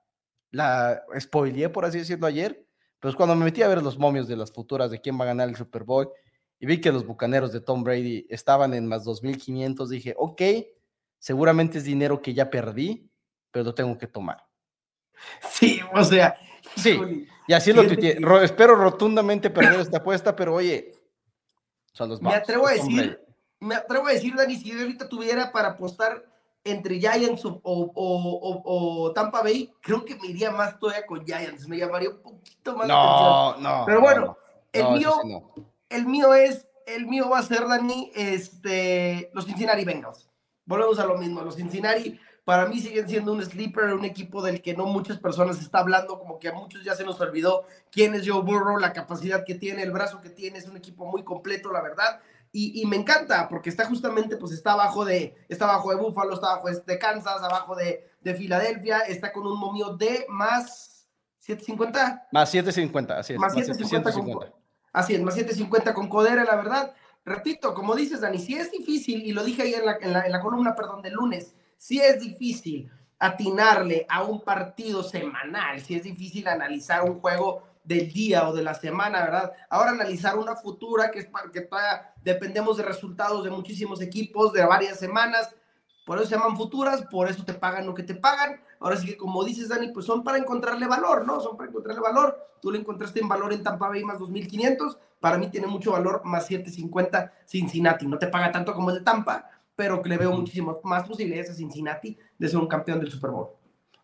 la 0.50 1.02
spoileé, 1.18 1.70
por 1.70 1.86
así 1.86 1.98
decirlo, 1.98 2.26
ayer. 2.26 2.66
Pero 2.98 3.10
es 3.10 3.16
cuando 3.16 3.34
me 3.34 3.44
metí 3.44 3.62
a 3.62 3.68
ver 3.68 3.82
los 3.82 3.98
momios 3.98 4.28
de 4.28 4.36
las 4.36 4.52
futuras 4.52 4.90
de 4.90 5.00
quién 5.00 5.18
va 5.18 5.24
a 5.24 5.28
ganar 5.28 5.48
el 5.48 5.56
Super 5.56 5.84
Bowl 5.84 6.10
y 6.58 6.66
vi 6.66 6.80
que 6.80 6.92
los 6.92 7.06
bucaneros 7.06 7.52
de 7.52 7.60
Tom 7.60 7.84
Brady 7.84 8.26
estaban 8.30 8.74
en 8.74 8.86
más 8.86 9.04
2.500, 9.04 9.88
dije, 9.88 10.14
ok, 10.16 10.42
seguramente 11.18 11.78
es 11.78 11.84
dinero 11.84 12.22
que 12.22 12.34
ya 12.34 12.50
perdí, 12.50 13.10
pero 13.50 13.64
lo 13.64 13.74
tengo 13.74 13.96
que 13.98 14.06
tomar. 14.06 14.44
Sí, 15.50 15.80
o 15.94 16.04
sea. 16.04 16.36
Sí, 16.76 17.26
y 17.46 17.52
así 17.52 17.72
lo 17.72 17.86
tuiteé. 17.86 18.18
espero 18.42 18.74
rotundamente 18.74 19.50
perder 19.50 19.80
esta 19.80 19.98
apuesta, 19.98 20.34
pero 20.34 20.54
oye, 20.54 20.92
son 21.92 22.08
los 22.10 22.20
Me 22.20 22.34
atrevo 22.34 22.66
a 22.66 22.72
decir, 22.72 23.20
me 23.60 23.76
atrevo 23.76 24.06
a 24.08 24.12
decir, 24.12 24.34
Dani, 24.34 24.56
si 24.56 24.70
yo 24.70 24.80
ahorita 24.80 25.08
tuviera 25.08 25.52
para 25.52 25.68
apostar 25.68 26.24
entre 26.64 26.98
Giants 26.98 27.44
o, 27.44 27.60
o, 27.62 29.12
Tampa 29.14 29.42
Bay, 29.42 29.72
creo 29.80 30.04
que 30.04 30.16
me 30.16 30.26
iría 30.28 30.50
más 30.50 30.78
todavía 30.78 31.06
con 31.06 31.24
Giants, 31.24 31.68
me 31.68 31.78
llamaría 31.78 32.10
un 32.10 32.20
poquito 32.20 32.76
más. 32.76 32.88
No, 32.88 33.56
no. 33.58 33.84
Pero 33.86 34.00
bueno, 34.00 34.36
el 34.72 34.90
mío 34.90 35.12
el 35.88 36.06
mío 36.06 36.34
es, 36.34 36.66
el 36.86 37.06
mío 37.06 37.28
va 37.28 37.40
a 37.40 37.42
ser, 37.42 37.66
Dani, 37.66 38.10
este, 38.14 39.30
los 39.34 39.46
Cincinnati 39.46 39.84
Bengals. 39.84 40.28
Volvemos 40.64 40.98
a 40.98 41.06
lo 41.06 41.16
mismo, 41.16 41.42
los 41.42 41.56
Cincinnati 41.56 42.18
para 42.46 42.66
mí 42.66 42.78
siguen 42.78 43.08
siendo 43.08 43.32
un 43.32 43.44
sleeper, 43.44 43.92
un 43.92 44.04
equipo 44.04 44.40
del 44.40 44.62
que 44.62 44.72
no 44.72 44.86
muchas 44.86 45.18
personas 45.18 45.60
está 45.60 45.80
hablando, 45.80 46.16
como 46.16 46.38
que 46.38 46.46
a 46.46 46.52
muchos 46.52 46.84
ya 46.84 46.94
se 46.94 47.02
nos 47.02 47.20
olvidó 47.20 47.64
quién 47.90 48.14
es 48.14 48.22
Joe 48.24 48.40
Burrow, 48.40 48.78
la 48.78 48.92
capacidad 48.92 49.44
que 49.44 49.56
tiene, 49.56 49.82
el 49.82 49.90
brazo 49.90 50.20
que 50.20 50.30
tiene, 50.30 50.58
es 50.58 50.68
un 50.68 50.76
equipo 50.76 51.06
muy 51.06 51.24
completo, 51.24 51.72
la 51.72 51.82
verdad. 51.82 52.20
Y, 52.52 52.86
me 52.86 52.96
encanta 52.96 53.48
porque 53.48 53.68
está 53.68 53.84
justamente, 53.86 54.36
pues 54.36 54.52
está 54.52 54.74
abajo 54.74 55.04
de, 55.04 55.34
está 55.48 55.64
abajo 55.64 55.90
de 55.90 55.96
Buffalo, 55.96 56.34
está 56.34 56.52
abajo 56.52 56.68
de 56.70 56.98
Kansas, 57.00 57.42
abajo 57.42 57.74
de, 57.74 58.08
de 58.20 58.34
Filadelfia, 58.34 59.00
está 59.00 59.32
con 59.32 59.44
un 59.44 59.58
momio 59.58 59.96
de 59.96 60.24
más 60.28 61.08
750. 61.40 62.28
Más 62.30 62.48
750, 62.48 63.18
así 63.18 63.32
es. 63.32 63.40
Más, 63.40 63.54
750. 63.54 64.52
Así 64.96 65.14
es, 65.14 65.20
más 65.20 65.34
750 65.34 65.92
con 65.92 66.08
Codera, 66.08 66.42
la 66.42 66.56
verdad. 66.56 66.94
Repito, 67.22 67.74
como 67.74 67.94
dices, 67.94 68.22
Dani, 68.22 68.38
si 68.38 68.54
es 68.54 68.72
difícil, 68.72 69.26
y 69.26 69.32
lo 69.32 69.44
dije 69.44 69.60
ahí 69.60 69.74
en 69.74 69.84
la, 69.84 69.98
en 70.00 70.32
la, 70.32 70.40
columna, 70.40 70.74
perdón, 70.74 71.02
del 71.02 71.12
lunes, 71.12 71.54
si 71.76 72.00
es 72.00 72.18
difícil 72.18 72.90
atinarle 73.18 74.06
a 74.08 74.22
un 74.22 74.40
partido 74.40 75.02
semanal, 75.02 75.82
si 75.82 75.96
es 75.96 76.02
difícil 76.02 76.48
analizar 76.48 77.04
un 77.04 77.20
juego 77.20 77.62
del 77.84 78.10
día 78.10 78.48
o 78.48 78.54
de 78.54 78.62
la 78.62 78.72
semana, 78.72 79.20
¿verdad? 79.20 79.52
Ahora 79.68 79.90
analizar 79.90 80.38
una 80.38 80.56
futura 80.56 81.10
que 81.10 81.18
es 81.18 81.26
para 81.26 81.50
que 81.50 81.68
dependemos 82.22 82.78
de 82.78 82.84
resultados 82.84 83.44
de 83.44 83.50
muchísimos 83.50 84.00
equipos, 84.00 84.54
de 84.54 84.64
varias 84.64 84.98
semanas, 84.98 85.54
por 86.06 86.18
eso 86.18 86.28
se 86.28 86.36
llaman 86.36 86.56
futuras, 86.56 87.02
por 87.10 87.28
eso 87.28 87.44
te 87.44 87.52
pagan 87.52 87.84
lo 87.84 87.92
que 87.92 88.04
te 88.04 88.14
pagan. 88.14 88.60
Ahora 88.78 88.96
sí 88.96 89.08
que 89.08 89.16
como 89.16 89.42
dices, 89.42 89.68
Dani, 89.68 89.88
pues 89.88 90.06
son 90.06 90.22
para 90.22 90.38
encontrarle 90.38 90.86
valor, 90.86 91.26
¿no? 91.26 91.40
Son 91.40 91.56
para 91.56 91.68
encontrarle 91.68 92.00
valor. 92.00 92.38
Tú 92.62 92.70
le 92.70 92.78
encontraste 92.78 93.18
en 93.18 93.26
valor 93.26 93.52
en 93.52 93.64
Tampa 93.64 93.88
Bay 93.88 94.04
más 94.04 94.20
2.500. 94.20 94.98
Para 95.18 95.36
mí 95.36 95.48
tiene 95.48 95.66
mucho 95.66 95.90
valor 95.90 96.22
más 96.24 96.46
750 96.46 97.32
Cincinnati. 97.44 98.06
No 98.06 98.18
te 98.18 98.28
paga 98.28 98.52
tanto 98.52 98.72
como 98.72 98.90
el 98.90 98.98
de 98.98 99.02
Tampa, 99.02 99.50
pero 99.74 100.00
que 100.00 100.08
le 100.08 100.16
veo 100.16 100.30
muchísimas 100.30 100.76
más 100.84 101.08
posibilidades 101.08 101.50
a 101.50 101.54
Cincinnati 101.54 102.16
de 102.38 102.48
ser 102.48 102.60
un 102.60 102.68
campeón 102.68 103.00
del 103.00 103.10
Super 103.10 103.32
Bowl. 103.32 103.48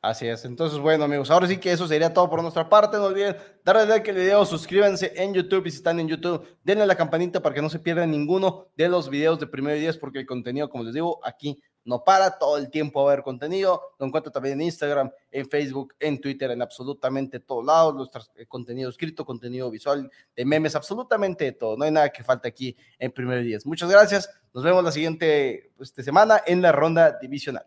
Así 0.03 0.27
es. 0.27 0.45
Entonces, 0.45 0.81
bueno, 0.81 1.05
amigos, 1.05 1.31
ahora 1.31 1.47
sí 1.47 1.59
que 1.59 1.71
eso 1.71 1.87
sería 1.87 2.13
todo 2.13 2.29
por 2.29 2.43
nuestra 2.43 2.69
parte. 2.69 2.97
No 2.97 3.05
olviden 3.05 3.37
darle 3.65 3.87
like 3.87 4.11
al 4.11 4.17
video, 4.17 4.45
suscríbanse 4.45 5.13
en 5.15 5.33
YouTube 5.33 5.65
y 5.67 5.71
si 5.71 5.77
están 5.77 6.01
en 6.01 6.09
YouTube, 6.09 6.45
denle 6.65 6.83
a 6.83 6.87
la 6.87 6.97
campanita 6.97 7.41
para 7.41 7.55
que 7.55 7.63
no 7.63 7.71
se 7.71 7.79
pierdan 7.79 8.11
ninguno 8.11 8.67
de 8.77 8.89
los 8.89 9.09
videos 9.09 9.39
de 9.39 9.47
primero 9.47 9.77
y 9.77 9.81
diez, 9.81 9.97
porque 9.97 10.19
el 10.19 10.27
contenido, 10.27 10.69
como 10.69 10.83
les 10.83 10.95
digo, 10.95 11.21
aquí 11.23 11.63
no 11.85 12.05
para, 12.05 12.39
todo 12.39 12.59
el 12.59 12.71
tiempo 12.71 13.09
a 13.09 13.15
ver 13.15 13.23
contenido, 13.23 13.81
lo 13.99 14.07
encuentro 14.07 14.31
también 14.31 14.61
en 14.61 14.67
Instagram, 14.67 15.11
en 15.31 15.49
Facebook, 15.49 15.95
en 15.99 16.21
Twitter, 16.21 16.51
en 16.51 16.63
absolutamente 16.63 17.41
todos 17.41 17.65
lados, 17.65 17.95
nuestro 17.95 18.23
eh, 18.37 18.47
contenido 18.47 18.91
escrito, 18.91 19.25
contenido 19.25 19.71
visual, 19.71 20.11
de 20.37 20.45
memes, 20.45 20.77
absolutamente 20.77 21.45
de 21.45 21.53
todo, 21.53 21.77
no 21.77 21.85
hay 21.85 21.91
nada 21.91 22.11
que 22.11 22.23
falte 22.23 22.49
aquí 22.49 22.77
en 22.99 23.11
Primer 23.13 23.43
10. 23.43 23.67
Muchas 23.67 23.91
gracias, 23.91 24.31
nos 24.53 24.65
vemos 24.65 24.85
la 24.85 24.93
siguiente 24.93 25.73
este, 25.81 26.03
semana 26.03 26.43
en 26.47 26.63
la 26.63 26.73
ronda 26.73 27.19
divisional. 27.21 27.67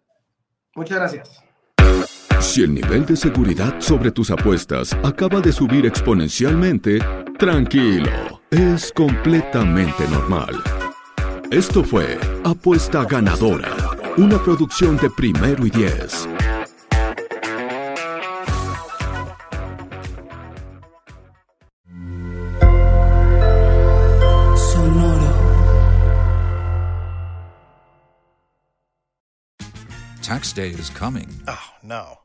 Muchas 0.75 0.97
gracias. 0.97 1.43
Si 2.41 2.63
el 2.63 2.73
nivel 2.73 3.05
de 3.05 3.15
seguridad 3.15 3.79
sobre 3.79 4.11
tus 4.11 4.29
apuestas 4.29 4.93
acaba 5.03 5.41
de 5.41 5.51
subir 5.51 5.85
exponencialmente, 5.85 6.99
tranquilo, 7.39 8.41
es 8.51 8.91
completamente 8.91 10.07
normal. 10.09 10.61
Esto 11.51 11.83
fue 11.83 12.17
Apuesta 12.43 13.03
Ganadora 13.05 13.84
una 14.17 14.41
producción 14.41 14.97
de 14.97 15.09
primero 15.09 15.65
y 15.65 15.69
diez. 15.69 16.27
Sonoro. 24.55 25.33
Tax 30.21 30.53
day 30.53 30.69
is 30.69 30.89
coming. 30.89 31.27
Oh, 31.47 31.59
no. 31.83 32.24